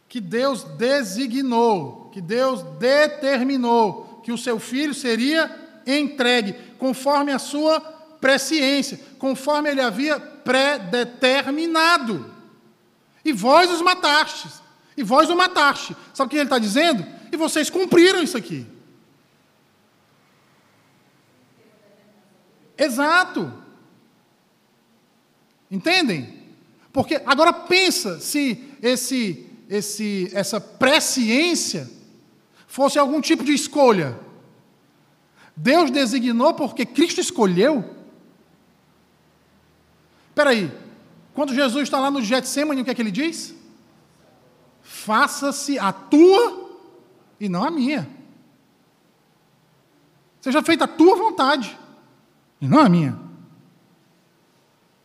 Que 0.09 0.21
Deus 0.21 0.65
designou, 0.65 2.11
que 2.13 2.21
Deus 2.21 2.63
determinou 2.79 4.21
que 4.25 4.33
o 4.33 4.39
seu 4.39 4.59
filho 4.59 4.93
seria 4.93 5.65
entregue 5.87 6.55
conforme 6.79 7.31
a 7.31 7.39
sua 7.39 7.81
presciência, 8.21 9.01
conforme 9.19 9.71
ele 9.71 9.81
havia 9.81 10.19
predeterminado. 10.19 12.35
E 13.25 13.33
vós 13.33 13.71
os 13.71 13.81
matastes. 13.81 14.63
E 14.97 15.03
vós 15.03 15.29
o 15.29 15.37
mataste. 15.37 15.97
Sabe 16.15 16.27
o 16.27 16.31
que 16.31 16.37
ele 16.37 16.45
está 16.45 16.59
dizendo? 16.59 17.05
E 17.31 17.37
vocês 17.37 17.71
cumpriram 17.71 18.23
isso 18.23 18.37
aqui. 18.37 18.67
Exato. 22.77 23.53
Entendem? 25.71 26.45
Porque 26.93 27.21
agora 27.27 27.53
pensa 27.53 28.21
se 28.21 28.63
esse, 28.83 29.47
esse, 29.69 30.31
essa 30.33 30.61
presciência 30.61 31.91
fosse 32.67 32.99
algum 32.99 33.21
tipo 33.21 33.45
de 33.45 33.53
escolha. 33.53 34.19
Deus 35.57 35.91
designou 35.91 36.55
porque 36.55 36.85
Cristo 36.85 37.21
escolheu. 37.21 37.85
Espera 40.29 40.51
aí, 40.51 40.71
quando 41.33 41.55
Jesus 41.55 41.85
está 41.85 41.99
lá 41.99 42.11
no 42.11 42.23
Getsemane, 42.23 42.83
o 42.83 42.85
que 42.85 42.91
é 42.91 42.95
que 42.95 43.01
ele 43.01 43.11
diz? 43.11 43.55
Faça-se 44.83 45.79
a 45.79 45.93
tua 45.93 46.71
e 47.41 47.49
não 47.49 47.65
a 47.65 47.71
minha. 47.71 48.09
Seja 50.41 50.63
feita 50.63 50.85
a 50.85 50.89
tua 50.89 51.17
vontade 51.17 51.77
e 52.61 52.67
não 52.67 52.81
a 52.81 52.89
minha. 52.89 53.19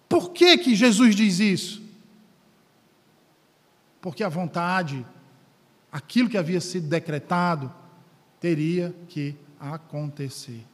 Por 0.08 0.32
que, 0.32 0.58
que 0.58 0.76
Jesus 0.76 1.16
diz 1.16 1.40
isso? 1.40 1.82
Porque 4.02 4.24
a 4.24 4.30
vontade, 4.30 5.06
aquilo 5.92 6.30
que 6.30 6.38
havia 6.38 6.60
sido 6.60 6.88
decretado, 6.88 7.72
teria 8.40 8.96
que 9.08 9.36
acontecer. 9.60 10.66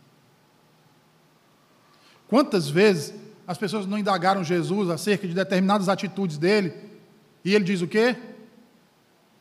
Quantas 2.28 2.70
vezes 2.70 3.14
as 3.46 3.58
pessoas 3.58 3.86
não 3.86 3.98
indagaram 3.98 4.44
Jesus 4.44 4.90
acerca 4.90 5.28
de 5.28 5.34
determinadas 5.34 5.90
atitudes 5.90 6.38
dele? 6.38 6.74
E 7.44 7.54
ele 7.54 7.64
diz 7.64 7.82
o 7.82 7.88
quê? 7.88 8.16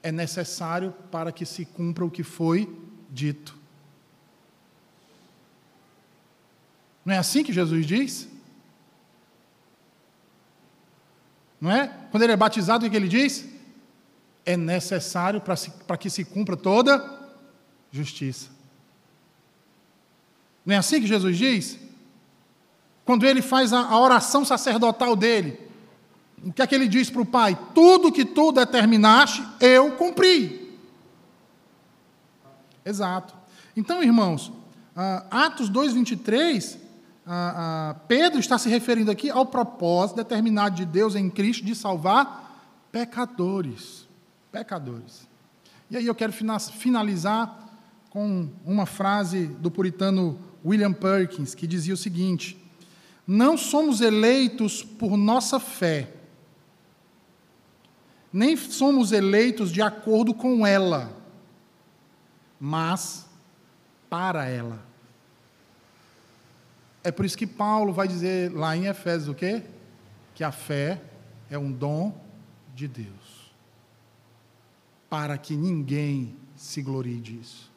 É 0.03 0.13
necessário 0.13 0.93
para 1.11 1.33
que 1.33 1.45
se 1.45 1.65
cumpra 1.65 2.05
o 2.05 2.11
que 2.11 2.23
foi 2.23 2.69
dito. 3.11 3.57
Não 7.07 7.15
é 7.15 7.19
assim 7.19 7.45
que 7.45 7.53
Jesus 7.53 7.87
diz? 7.87 8.29
Não 11.61 11.71
é? 11.71 11.87
Quando 12.11 12.25
ele 12.25 12.33
é 12.33 12.37
batizado, 12.37 12.85
o 12.85 12.91
que 12.91 12.97
ele 12.97 13.07
diz? 13.07 13.49
É 14.45 14.57
necessário 14.57 15.41
para 15.41 15.97
que 15.97 16.11
se 16.11 16.25
cumpra 16.25 16.57
toda 16.57 17.31
justiça. 17.93 18.51
Não 20.65 20.75
é 20.75 20.79
assim 20.79 21.01
que 21.01 21.07
Jesus 21.07 21.39
diz? 21.39 21.79
Quando 23.05 23.25
ele 23.25 23.41
faz 23.41 23.73
a, 23.73 23.97
oração 23.97 24.45
sacerdotal 24.45 25.15
dele, 25.15 25.61
o 26.45 26.53
que 26.53 26.61
é 26.61 26.67
que 26.67 26.75
ele 26.75 26.89
diz 26.89 27.09
para 27.09 27.23
o 27.23 27.27
Pai? 27.27 27.57
Tudo 27.73 28.11
que 28.11 28.25
tu 28.25 28.51
determinaste, 28.51 29.45
eu 29.61 29.93
cumpri. 29.93 30.77
Exato. 32.85 33.33
Então, 33.77 34.03
irmãos, 34.03 34.49
uh, 34.49 35.25
Atos 35.31 35.71
2,23 35.71 36.86
ah, 37.27 37.55
ah, 37.57 37.95
Pedro 38.07 38.39
está 38.39 38.57
se 38.57 38.69
referindo 38.69 39.11
aqui 39.11 39.29
ao 39.29 39.45
propósito 39.45 40.17
determinado 40.17 40.77
de 40.77 40.85
Deus 40.85 41.17
em 41.17 41.29
Cristo 41.29 41.65
de 41.65 41.75
salvar 41.75 42.71
pecadores. 42.93 44.07
Pecadores. 44.53 45.29
E 45.91 45.97
aí 45.97 46.07
eu 46.07 46.15
quero 46.15 46.33
finalizar 46.33 47.67
com 48.11 48.49
uma 48.65 48.87
frase 48.87 49.47
do 49.47 49.71
puritano 49.73 50.39
William 50.65 50.93
Perkins, 50.93 51.53
que 51.53 51.67
dizia 51.67 51.95
o 51.95 51.97
seguinte: 51.97 52.57
Não 53.27 53.57
somos 53.57 54.01
eleitos 54.01 54.85
por 54.85 55.17
nossa 55.17 55.59
fé, 55.59 56.13
nem 58.33 58.57
somos 58.57 59.11
eleitos 59.11 59.73
de 59.73 59.83
acordo 59.83 60.33
com 60.33 60.65
ela, 60.65 61.13
mas 62.61 63.27
para 64.09 64.47
ela. 64.47 64.86
É 67.07 67.13
por 67.13 67.25
isso 67.25 67.39
que 67.39 67.47
Paulo 67.47 67.93
vai 67.93 68.09
dizer 68.09 68.53
lá 68.53 68.77
em 68.77 68.87
Efésios 68.87 69.29
o 69.29 69.35
quê? 69.35 69.63
Que 70.35 70.43
a 70.43 70.51
fé 70.51 71.01
é 71.49 71.57
um 71.57 71.71
dom 71.71 72.13
de 72.75 72.89
Deus. 72.89 73.55
Para 75.09 75.39
que 75.39 75.55
ninguém 75.55 76.35
se 76.57 76.83
glorie 76.83 77.21
disso. 77.21 77.71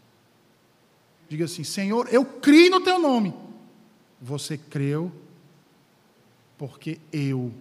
Diga 1.28 1.46
assim: 1.46 1.64
Senhor, 1.64 2.08
eu 2.12 2.26
criei 2.26 2.72
no 2.72 2.82
teu 2.82 2.98
nome. 2.98 3.32
Você 4.20 4.58
creu 4.58 5.12
porque 6.58 7.00
eu, 7.14 7.54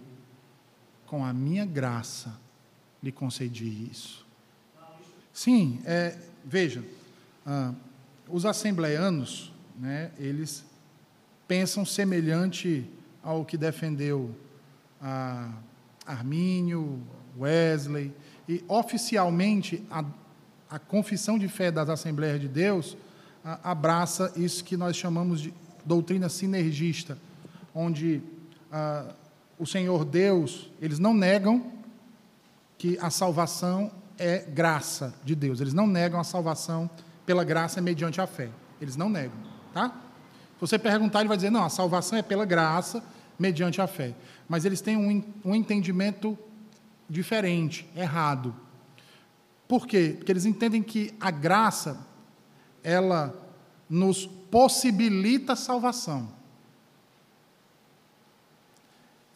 com 1.05 1.23
a 1.23 1.31
minha 1.31 1.67
graça, 1.67 2.35
lhe 3.03 3.11
concedi 3.11 3.87
isso. 3.91 4.25
Sim, 5.31 5.83
é, 5.85 6.17
veja, 6.43 6.83
ah, 7.45 7.75
os 8.27 8.43
assembleanos, 8.43 9.53
né, 9.77 10.11
eles 10.17 10.67
pensam 11.49 11.83
semelhante 11.83 12.87
ao 13.23 13.43
que 13.43 13.57
defendeu 13.57 14.29
a 15.01 15.51
Armínio, 16.05 17.01
Wesley, 17.37 18.13
e 18.47 18.63
oficialmente 18.67 19.83
a, 19.89 20.05
a 20.69 20.77
confissão 20.77 21.39
de 21.39 21.47
fé 21.47 21.71
das 21.71 21.89
Assembleias 21.89 22.39
de 22.39 22.47
Deus 22.47 22.95
a, 23.43 23.71
abraça 23.71 24.31
isso 24.35 24.63
que 24.63 24.77
nós 24.77 24.95
chamamos 24.95 25.41
de 25.41 25.51
doutrina 25.83 26.29
sinergista, 26.29 27.17
onde 27.73 28.21
a, 28.71 29.05
o 29.57 29.65
Senhor 29.65 30.05
Deus, 30.05 30.69
eles 30.79 30.99
não 30.99 31.15
negam 31.15 31.71
que 32.77 32.95
a 33.01 33.09
salvação 33.09 33.91
é 34.19 34.37
graça 34.37 35.15
de 35.23 35.33
Deus, 35.33 35.59
eles 35.59 35.73
não 35.73 35.87
negam 35.87 36.19
a 36.19 36.23
salvação 36.23 36.87
pela 37.25 37.43
graça 37.43 37.81
mediante 37.81 38.21
a 38.21 38.27
fé, 38.27 38.49
eles 38.79 38.95
não 38.95 39.09
negam, 39.09 39.37
tá? 39.73 40.08
Você 40.59 40.77
perguntar, 40.77 41.19
ele 41.19 41.29
vai 41.29 41.37
dizer: 41.37 41.49
não, 41.49 41.63
a 41.63 41.69
salvação 41.69 42.17
é 42.17 42.21
pela 42.21 42.45
graça, 42.45 43.03
mediante 43.37 43.81
a 43.81 43.87
fé. 43.87 44.13
Mas 44.47 44.65
eles 44.65 44.81
têm 44.81 44.97
um, 44.97 45.23
um 45.45 45.55
entendimento 45.55 46.37
diferente, 47.09 47.89
errado. 47.95 48.55
Por 49.67 49.87
quê? 49.87 50.15
Porque 50.17 50.31
eles 50.31 50.45
entendem 50.45 50.83
que 50.83 51.13
a 51.19 51.31
graça, 51.31 52.05
ela 52.83 53.33
nos 53.89 54.25
possibilita 54.25 55.53
a 55.53 55.55
salvação. 55.55 56.29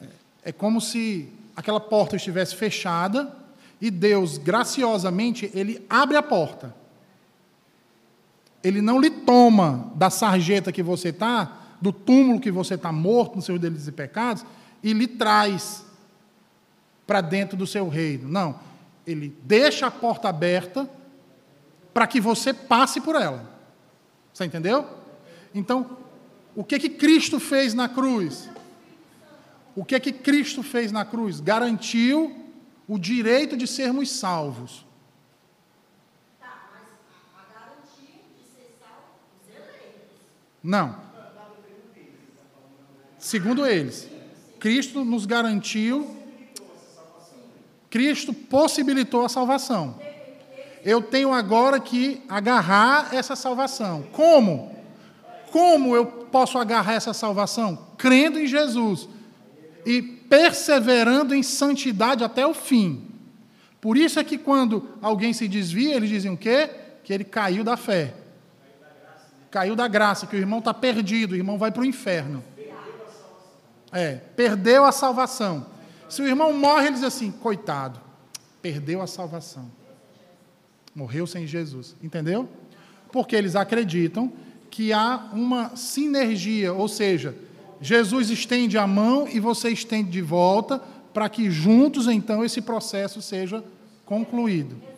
É, 0.02 0.08
é 0.46 0.52
como 0.52 0.82
se 0.82 1.32
aquela 1.56 1.80
porta 1.80 2.16
estivesse 2.16 2.56
fechada 2.56 3.36
e 3.80 3.92
Deus, 3.92 4.38
graciosamente, 4.38 5.52
ele 5.54 5.86
abre 5.90 6.18
a 6.18 6.24
porta 6.24 6.83
ele 8.64 8.82
não 8.82 9.00
lhe 9.00 9.10
toma 9.10 9.92
da 9.96 10.10
sarjeta 10.10 10.72
que 10.72 10.82
você 10.82 11.10
está, 11.10 11.60
do 11.82 11.92
túmulo 11.92 12.40
que 12.40 12.50
você 12.50 12.76
está 12.76 12.92
morto 12.92 13.36
nos 13.36 13.46
seus 13.46 13.60
delitos 13.60 13.88
e 13.88 13.92
pecados, 13.92 14.46
e 14.82 14.94
lhe 14.94 15.08
traz 15.08 15.86
para 17.06 17.20
dentro 17.20 17.58
do 17.58 17.68
seu 17.68 17.90
reino. 17.90 18.30
Não. 18.30 18.58
Ele 19.06 19.38
deixa 19.44 19.88
a 19.88 19.92
porta 19.92 20.30
aberta 20.30 20.90
para 21.94 22.08
que 22.08 22.22
você 22.22 22.54
passe 22.54 23.02
por 23.02 23.16
ela. 23.16 23.52
Você 24.34 24.46
entendeu? 24.46 24.88
Então, 25.54 25.98
o 26.56 26.64
que 26.64 26.80
que 26.80 26.90
Cristo 26.90 27.40
fez 27.40 27.74
na 27.74 27.90
cruz? 27.90 28.50
O 29.76 29.84
que 29.84 30.00
que 30.00 30.12
Cristo 30.12 30.64
fez 30.64 30.92
na 30.92 31.04
cruz? 31.04 31.40
Garantiu 31.40 32.34
o 32.88 32.98
direito 32.98 33.58
de 33.58 33.68
sermos 33.68 34.10
salvos. 34.10 34.86
Não. 40.64 40.96
Segundo 43.20 43.66
eles, 43.66 44.08
Cristo 44.60 45.04
nos 45.04 45.26
garantiu, 45.26 46.16
Cristo 47.90 48.34
possibilitou 48.34 49.26
a 49.26 49.30
salvação. 49.30 50.00
Eu 50.84 51.02
tenho 51.02 51.34
agora 51.34 51.80
que 51.80 52.22
agarrar 52.30 53.14
essa 53.14 53.36
salvação. 53.36 54.04
Como? 54.14 54.74
Como 55.52 55.96
eu 55.96 56.06
posso 56.06 56.58
agarrar 56.58 56.94
essa 56.94 57.14
salvação? 57.14 57.88
Crendo 57.98 58.40
em 58.40 58.48
Jesus 58.48 59.08
e 59.86 60.02
perseverando 60.02 61.36
em 61.36 61.44
santidade 61.44 62.24
até 62.24 62.48
o 62.48 62.54
fim. 62.54 63.10
Por 63.80 63.98
isso 63.98 64.20
é 64.20 64.24
que 64.24 64.38
quando 64.38 64.90
alguém 65.02 65.34
se 65.34 65.48
desvia, 65.48 65.96
eles 65.96 66.10
dizem 66.10 66.32
o 66.32 66.38
quê? 66.38 66.70
Que 67.04 67.14
ele 67.14 67.26
caiu 67.26 67.64
da 67.64 67.76
fé 67.78 68.23
caiu 69.54 69.76
da 69.76 69.88
graça, 69.88 70.26
que 70.26 70.36
o 70.36 70.40
irmão 70.40 70.58
está 70.58 70.74
perdido, 70.74 71.34
o 71.34 71.36
irmão 71.36 71.60
vai 71.60 71.72
para 71.72 71.84
o 71.84 71.86
inferno. 71.86 72.44
É, 73.92 74.16
perdeu 74.36 74.84
a 74.84 74.92
salvação. 74.92 75.68
Se 76.10 76.24
o 76.24 76.28
irmão 76.28 76.52
morre, 76.52 76.88
ele 76.88 76.96
diz 76.96 77.04
assim: 77.04 77.30
coitado, 77.30 78.02
perdeu 78.64 79.00
a 79.00 79.06
salvação. 79.06 79.70
Morreu 80.96 81.28
sem 81.28 81.46
Jesus. 81.46 81.96
Entendeu? 82.02 82.50
Porque 83.12 83.36
eles 83.36 83.56
acreditam 83.56 84.34
que 84.72 84.92
há 84.92 85.30
uma 85.32 85.76
sinergia, 85.76 86.74
ou 86.74 86.88
seja, 86.88 87.36
Jesus 87.80 88.32
estende 88.32 88.76
a 88.76 88.88
mão 88.88 89.28
e 89.28 89.40
você 89.40 89.70
estende 89.70 90.10
de 90.10 90.22
volta, 90.24 90.82
para 91.14 91.30
que 91.30 91.52
juntos 91.52 92.08
então 92.08 92.44
esse 92.44 92.60
processo 92.60 93.22
seja 93.22 93.64
concluído. 94.04 94.93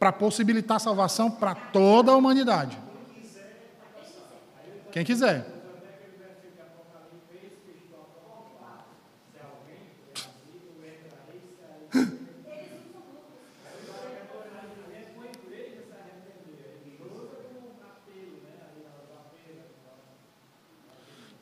Para 0.00 0.10
possibilitar 0.10 0.80
salvação 0.80 1.30
para 1.30 1.54
toda 1.54 2.10
a 2.10 2.16
humanidade. 2.16 2.78
Quem 4.90 5.04
quiser. 5.04 5.46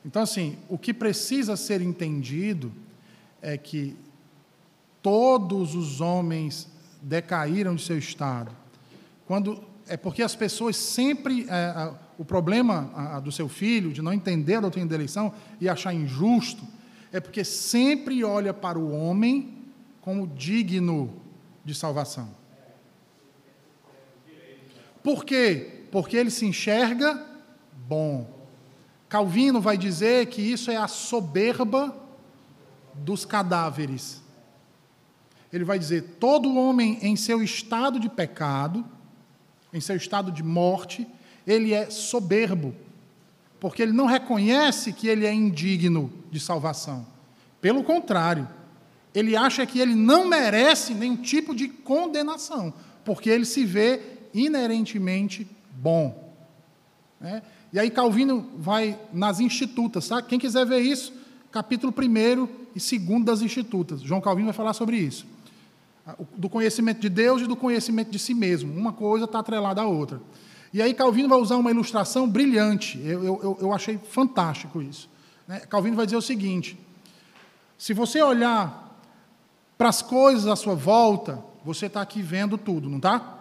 Então, 0.05 0.23
assim, 0.23 0.57
o 0.67 0.77
que 0.77 0.93
precisa 0.93 1.55
ser 1.55 1.81
entendido 1.81 2.73
é 3.41 3.57
que 3.57 3.95
todos 5.01 5.75
os 5.75 6.01
homens 6.01 6.67
decaíram 7.01 7.75
de 7.75 7.83
seu 7.83 7.97
estado. 7.97 8.51
Quando 9.25 9.63
é 9.87 9.97
porque 9.97 10.21
as 10.21 10.35
pessoas 10.35 10.75
sempre 10.75 11.47
é, 11.49 11.93
o 12.17 12.25
problema 12.25 12.91
a, 12.95 13.19
do 13.19 13.31
seu 13.31 13.47
filho 13.47 13.91
de 13.91 14.01
não 14.01 14.13
entender 14.13 14.55
a 14.55 14.61
doutrina 14.61 14.87
da 14.87 14.95
eleição 14.95 15.33
e 15.59 15.67
achar 15.67 15.93
injusto 15.93 16.63
é 17.11 17.19
porque 17.19 17.43
sempre 17.43 18.23
olha 18.23 18.53
para 18.53 18.77
o 18.77 18.91
homem 18.91 19.57
como 20.01 20.27
digno 20.27 21.11
de 21.65 21.73
salvação. 21.73 22.29
Por 25.01 25.25
quê? 25.25 25.85
Porque 25.91 26.17
ele 26.17 26.29
se 26.29 26.45
enxerga 26.45 27.25
bom. 27.87 28.39
Calvino 29.07 29.59
vai 29.59 29.77
dizer 29.77 30.27
que 30.27 30.41
isso 30.41 30.69
é 30.69 30.75
a 30.75 30.87
soberba 30.87 31.95
dos 32.93 33.25
cadáveres. 33.25 34.21
Ele 35.51 35.63
vai 35.63 35.79
dizer: 35.79 36.15
todo 36.19 36.55
homem 36.55 36.99
em 37.01 37.15
seu 37.15 37.41
estado 37.41 37.99
de 37.99 38.09
pecado, 38.09 38.85
em 39.73 39.81
seu 39.81 39.95
estado 39.95 40.31
de 40.31 40.43
morte, 40.43 41.07
ele 41.45 41.73
é 41.73 41.89
soberbo, 41.89 42.73
porque 43.59 43.81
ele 43.81 43.91
não 43.91 44.05
reconhece 44.05 44.93
que 44.93 45.07
ele 45.07 45.25
é 45.25 45.33
indigno 45.33 46.11
de 46.31 46.39
salvação. 46.39 47.05
Pelo 47.61 47.83
contrário, 47.83 48.47
ele 49.13 49.35
acha 49.35 49.65
que 49.65 49.79
ele 49.79 49.95
não 49.95 50.27
merece 50.27 50.93
nenhum 50.93 51.17
tipo 51.17 51.55
de 51.55 51.67
condenação, 51.67 52.73
porque 53.03 53.29
ele 53.29 53.45
se 53.45 53.65
vê 53.65 54.01
inerentemente 54.33 55.47
bom. 55.75 56.33
Né? 57.19 57.41
E 57.73 57.79
aí 57.79 57.89
Calvino 57.89 58.49
vai 58.57 58.97
nas 59.11 59.39
institutas, 59.39 60.07
tá? 60.07 60.21
Quem 60.21 60.39
quiser 60.39 60.65
ver 60.65 60.79
isso, 60.79 61.13
capítulo 61.51 61.93
1 61.95 62.47
e 62.75 62.99
2 62.99 63.23
das 63.23 63.41
institutas. 63.41 64.01
João 64.01 64.21
Calvino 64.21 64.47
vai 64.47 64.55
falar 64.55 64.73
sobre 64.73 64.97
isso. 64.97 65.25
Do 66.35 66.49
conhecimento 66.49 66.99
de 66.99 67.09
Deus 67.09 67.41
e 67.41 67.47
do 67.47 67.55
conhecimento 67.55 68.11
de 68.11 68.19
si 68.19 68.33
mesmo. 68.33 68.73
Uma 68.73 68.93
coisa 68.93 69.25
está 69.25 69.39
atrelada 69.39 69.81
à 69.81 69.85
outra. 69.85 70.21
E 70.71 70.81
aí 70.81 70.93
Calvino 70.93 71.27
vai 71.27 71.39
usar 71.39 71.57
uma 71.57 71.71
ilustração 71.71 72.29
brilhante. 72.29 72.99
Eu, 73.03 73.23
eu, 73.23 73.57
eu 73.61 73.73
achei 73.73 73.97
fantástico 73.97 74.81
isso. 74.81 75.09
Né? 75.47 75.59
Calvino 75.61 75.95
vai 75.95 76.05
dizer 76.05 76.17
o 76.17 76.21
seguinte: 76.21 76.79
se 77.77 77.93
você 77.93 78.21
olhar 78.21 78.97
para 79.77 79.89
as 79.89 80.01
coisas 80.01 80.47
à 80.47 80.55
sua 80.55 80.75
volta, 80.75 81.43
você 81.63 81.87
está 81.87 82.01
aqui 82.01 82.21
vendo 82.21 82.57
tudo, 82.57 82.89
não 82.89 82.97
está? 82.97 83.39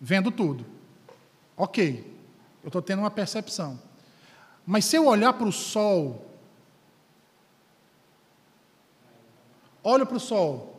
Vendo 0.00 0.30
tudo. 0.30 0.64
Ok. 1.56 2.14
Eu 2.62 2.68
estou 2.68 2.82
tendo 2.82 3.00
uma 3.00 3.10
percepção. 3.10 3.78
Mas 4.66 4.84
se 4.84 4.96
eu 4.96 5.06
olhar 5.06 5.32
para 5.34 5.46
o 5.46 5.52
sol, 5.52 6.26
olho 9.82 10.04
para 10.04 10.16
o 10.16 10.20
sol, 10.20 10.75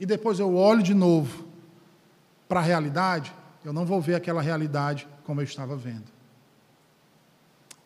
e 0.00 0.06
depois 0.06 0.40
eu 0.40 0.56
olho 0.56 0.82
de 0.82 0.94
novo 0.94 1.44
para 2.48 2.60
a 2.60 2.62
realidade, 2.62 3.32
eu 3.62 3.70
não 3.70 3.84
vou 3.84 4.00
ver 4.00 4.14
aquela 4.14 4.40
realidade 4.40 5.06
como 5.24 5.42
eu 5.42 5.44
estava 5.44 5.76
vendo. 5.76 6.06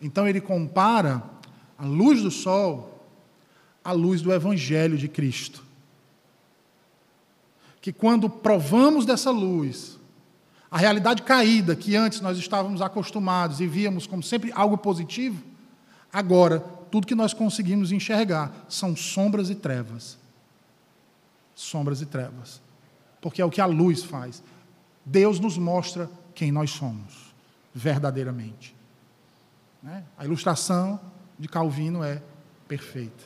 Então 0.01 0.29
ele 0.29 0.41
compara 0.41 1.25
a 1.77 1.85
luz 1.85 2.23
do 2.23 2.31
sol 2.31 3.05
à 3.83 3.91
luz 3.91 4.23
do 4.23 4.33
Evangelho 4.33 4.97
de 4.97 5.09
Cristo. 5.09 5.63
Que 7.81 7.93
quando 7.93 8.31
provamos 8.31 9.05
dessa 9.05 9.31
luz, 9.31 9.99
a 10.71 10.79
realidade 10.79 11.23
caída 11.23 11.75
que 11.75 11.97
antes 11.97 12.21
nós 12.21 12.39
estávamos 12.39 12.81
acostumados 12.81 13.61
e 13.61 13.67
víamos 13.67 14.07
como 14.07 14.23
sempre 14.23 14.53
algo 14.55 14.79
positivo, 14.79 15.43
agora 16.13 16.61
tudo 16.91 17.09
que 17.09 17.15
nós 17.15 17.35
conseguimos 17.35 17.91
enxergar 17.91 18.67
são 18.69 18.95
sombras 18.95 19.51
e 19.51 19.55
trevas. 19.57 20.24
Sombras 21.55 22.01
e 22.01 22.07
trevas. 22.07 22.61
Porque 23.21 23.41
é 23.41 23.45
o 23.45 23.51
que 23.51 23.61
a 23.61 23.67
luz 23.67 24.03
faz. 24.03 24.43
Deus 25.05 25.39
nos 25.39 25.57
mostra 25.59 26.11
quem 26.35 26.51
nós 26.51 26.71
somos, 26.71 27.35
verdadeiramente. 27.75 28.75
Né? 29.83 30.05
A 30.19 30.25
ilustração 30.25 31.01
de 31.39 31.49
Calvino 31.49 32.03
é 32.03 32.23
perfeita. 32.67 33.25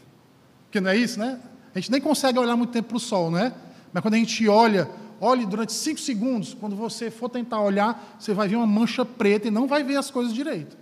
Porque 0.65 0.81
não 0.81 0.91
é 0.91 0.97
isso, 0.97 1.19
né? 1.19 1.41
A 1.75 1.79
gente 1.79 1.91
nem 1.91 2.01
consegue 2.01 2.39
olhar 2.39 2.57
muito 2.57 2.73
tempo 2.73 2.89
para 2.89 2.97
o 2.97 3.01
sol, 3.01 3.31
não 3.31 3.39
é? 3.39 3.55
Mas 3.93 4.03
quando 4.03 4.15
a 4.15 4.19
gente 4.19 4.49
olha 4.49 4.91
Olhe 5.21 5.45
durante 5.45 5.73
cinco 5.73 6.01
segundos. 6.01 6.55
Quando 6.55 6.77
você 6.77 7.11
for 7.11 7.29
tentar 7.29 7.61
olhar, 7.61 8.17
você 8.19 8.33
vai 8.33 8.49
ver 8.49 8.57
uma 8.57 8.67
mancha 8.67 9.05
preta 9.05 9.49
e 9.49 9.51
não 9.51 9.67
vai 9.67 9.83
ver 9.83 9.97
as 9.97 10.11
coisas 10.11 10.33
direito. 10.33 10.77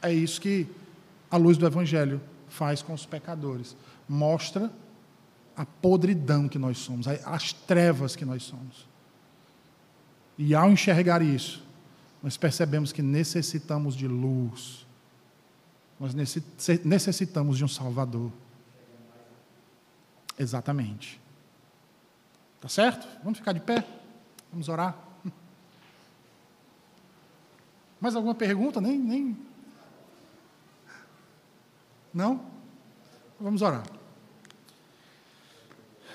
É 0.00 0.12
isso 0.12 0.40
que 0.40 0.66
a 1.30 1.36
luz 1.36 1.58
do 1.58 1.66
Evangelho 1.66 2.20
faz 2.48 2.80
com 2.80 2.92
os 2.92 3.04
pecadores. 3.04 3.76
Mostra 4.08 4.70
a 5.56 5.64
podridão 5.64 6.48
que 6.48 6.58
nós 6.58 6.78
somos, 6.78 7.06
as 7.08 7.52
trevas 7.52 8.14
que 8.14 8.24
nós 8.24 8.42
somos. 8.42 8.86
E 10.36 10.54
ao 10.54 10.70
enxergar 10.70 11.22
isso, 11.22 11.64
nós 12.22 12.36
percebemos 12.36 12.92
que 12.92 13.02
necessitamos 13.02 13.94
de 13.96 14.06
luz. 14.06 14.86
Nós 15.98 16.14
necessitamos 16.84 17.56
de 17.56 17.64
um 17.64 17.68
Salvador. 17.68 18.30
Exatamente. 20.38 21.18
Tá 22.60 22.68
certo? 22.68 23.06
Vamos 23.22 23.38
ficar 23.38 23.52
de 23.52 23.60
pé? 23.60 23.86
Vamos 24.52 24.68
orar? 24.68 24.94
Mais 28.00 28.14
alguma 28.14 28.34
pergunta? 28.34 28.80
Nem, 28.80 28.98
nem. 28.98 29.36
Não? 32.12 32.55
Vamos 33.40 33.62
orar. 33.62 33.84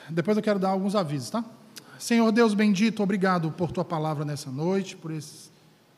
Depois 0.10 0.36
eu 0.36 0.44
quero 0.44 0.60
dar 0.60 0.70
alguns 0.70 0.96
avisos, 0.96 1.30
tá? 1.30 1.44
Senhor 2.00 2.32
Deus 2.32 2.54
bendito, 2.54 3.04
obrigado 3.04 3.52
por 3.52 3.72
tua 3.72 3.86
palavra 3.86 4.26
nessa 4.26 4.50
noite, 4.50 4.98
por 4.98 5.12
esse 5.12 5.52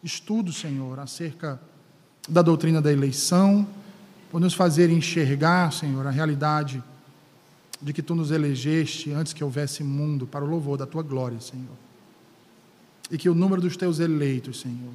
estudo, 0.04 0.52
Senhor, 0.52 1.00
acerca 1.00 1.60
da 2.28 2.42
doutrina 2.42 2.82
da 2.82 2.92
eleição, 2.92 3.66
por 4.30 4.42
nos 4.42 4.54
fazer 4.54 4.90
enxergar, 4.90 5.72
Senhor, 5.72 6.06
a 6.06 6.12
realidade 6.12 6.84
de 7.82 7.94
que 7.94 8.02
tu 8.02 8.16
nos 8.16 8.32
elegeste 8.32 9.12
antes 9.12 9.34
que 9.34 9.44
houvesse 9.44 9.84
mundo 9.84 10.28
para 10.28 10.44
o 10.44 10.48
louvor 10.48 10.78
da 10.78 10.86
tua 10.86 11.04
glória, 11.04 11.40
Senhor. 11.40 11.78
E 13.10 13.18
que 13.18 13.30
o 13.30 13.36
número 13.36 13.62
dos 13.62 13.78
teus 13.78 14.00
eleitos, 14.00 14.60
Senhor, 14.60 14.94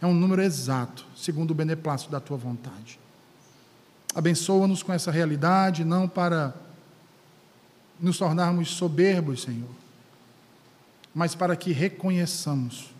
é 0.00 0.06
um 0.06 0.14
número 0.14 0.40
exato, 0.42 1.06
segundo 1.16 1.50
o 1.50 1.54
beneplácito 1.54 2.10
da 2.10 2.20
tua 2.20 2.36
vontade. 2.36 2.98
Abençoa-nos 4.14 4.82
com 4.82 4.92
essa 4.92 5.10
realidade, 5.10 5.84
não 5.84 6.08
para 6.08 6.54
nos 8.00 8.18
tornarmos 8.18 8.70
soberbos, 8.70 9.42
Senhor, 9.42 9.68
mas 11.14 11.34
para 11.34 11.56
que 11.56 11.72
reconheçamos 11.72 12.90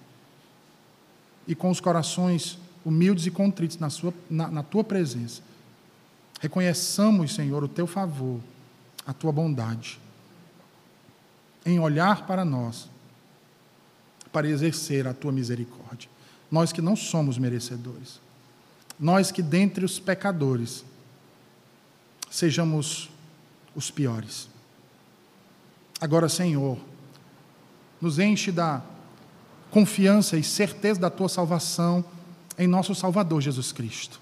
e 1.47 1.55
com 1.55 1.71
os 1.71 1.81
corações 1.81 2.59
humildes 2.85 3.27
e 3.27 3.31
contritos 3.31 3.79
na, 3.79 3.91
sua, 3.91 4.13
na, 4.29 4.49
na 4.49 4.63
tua 4.63 4.85
presença, 4.85 5.43
reconheçamos, 6.41 7.35
Senhor, 7.35 7.63
o 7.65 7.69
teu 7.69 7.87
favor 7.87 8.41
a 9.09 9.15
tua 9.15 9.33
bondade, 9.33 9.99
em 11.65 11.81
olhar 11.81 12.27
para 12.27 12.45
nós, 12.45 12.91
para 14.31 14.47
exercer 14.47 15.09
a 15.09 15.15
tua 15.15 15.33
misericórdia. 15.33 16.11
Nós 16.51 16.73
que 16.73 16.83
não 16.83 16.95
somos 16.95 17.39
merecedores, 17.39 18.21
nós 19.01 19.33
que 19.33 19.41
dentre 19.41 19.83
os 19.83 19.99
pecadores 19.99 20.85
sejamos 22.31 23.11
os 23.75 23.91
piores. 23.91 24.49
Agora, 26.01 26.29
Senhor, 26.29 26.79
nos 28.01 28.19
enche 28.19 28.53
da 28.53 28.83
confiança 29.71 30.37
e 30.37 30.43
certeza 30.43 31.01
da 31.01 31.11
tua 31.11 31.29
salvação 31.29 32.05
em 32.59 32.67
nosso 32.67 32.95
Salvador 32.95 33.41
Jesus 33.41 33.73
Cristo. 33.73 34.21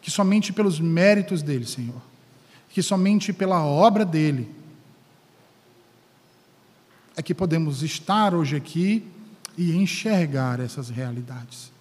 Que 0.00 0.10
somente 0.10 0.52
pelos 0.52 0.78
méritos 0.78 1.42
dele, 1.42 1.66
Senhor, 1.66 2.00
que 2.68 2.82
somente 2.82 3.32
pela 3.32 3.64
obra 3.64 4.04
dele 4.04 4.54
é 7.16 7.22
que 7.22 7.34
podemos 7.34 7.82
estar 7.82 8.34
hoje 8.34 8.56
aqui 8.56 9.08
e 9.56 9.76
enxergar 9.76 10.58
essas 10.58 10.88
realidades. 10.88 11.72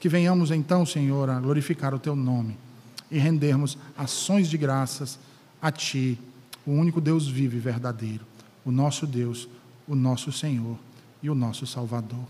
Que 0.00 0.08
venhamos 0.08 0.50
então, 0.50 0.86
Senhor, 0.86 1.28
a 1.28 1.38
glorificar 1.38 1.94
o 1.94 1.98
teu 1.98 2.16
nome 2.16 2.56
e 3.10 3.18
rendermos 3.18 3.78
ações 3.96 4.48
de 4.48 4.58
graças 4.58 5.18
a 5.60 5.70
ti, 5.70 6.18
o 6.66 6.72
único 6.72 7.00
Deus 7.00 7.26
vivo 7.26 7.56
e 7.56 7.60
verdadeiro, 7.60 8.26
o 8.64 8.70
nosso 8.70 9.06
Deus, 9.06 9.48
o 9.86 9.94
nosso 9.94 10.30
Senhor 10.30 10.78
e 11.22 11.30
o 11.30 11.34
nosso 11.34 11.66
Salvador. 11.66 12.24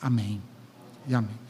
Amém 0.00 0.40
e 1.08 1.14
amém. 1.14 1.43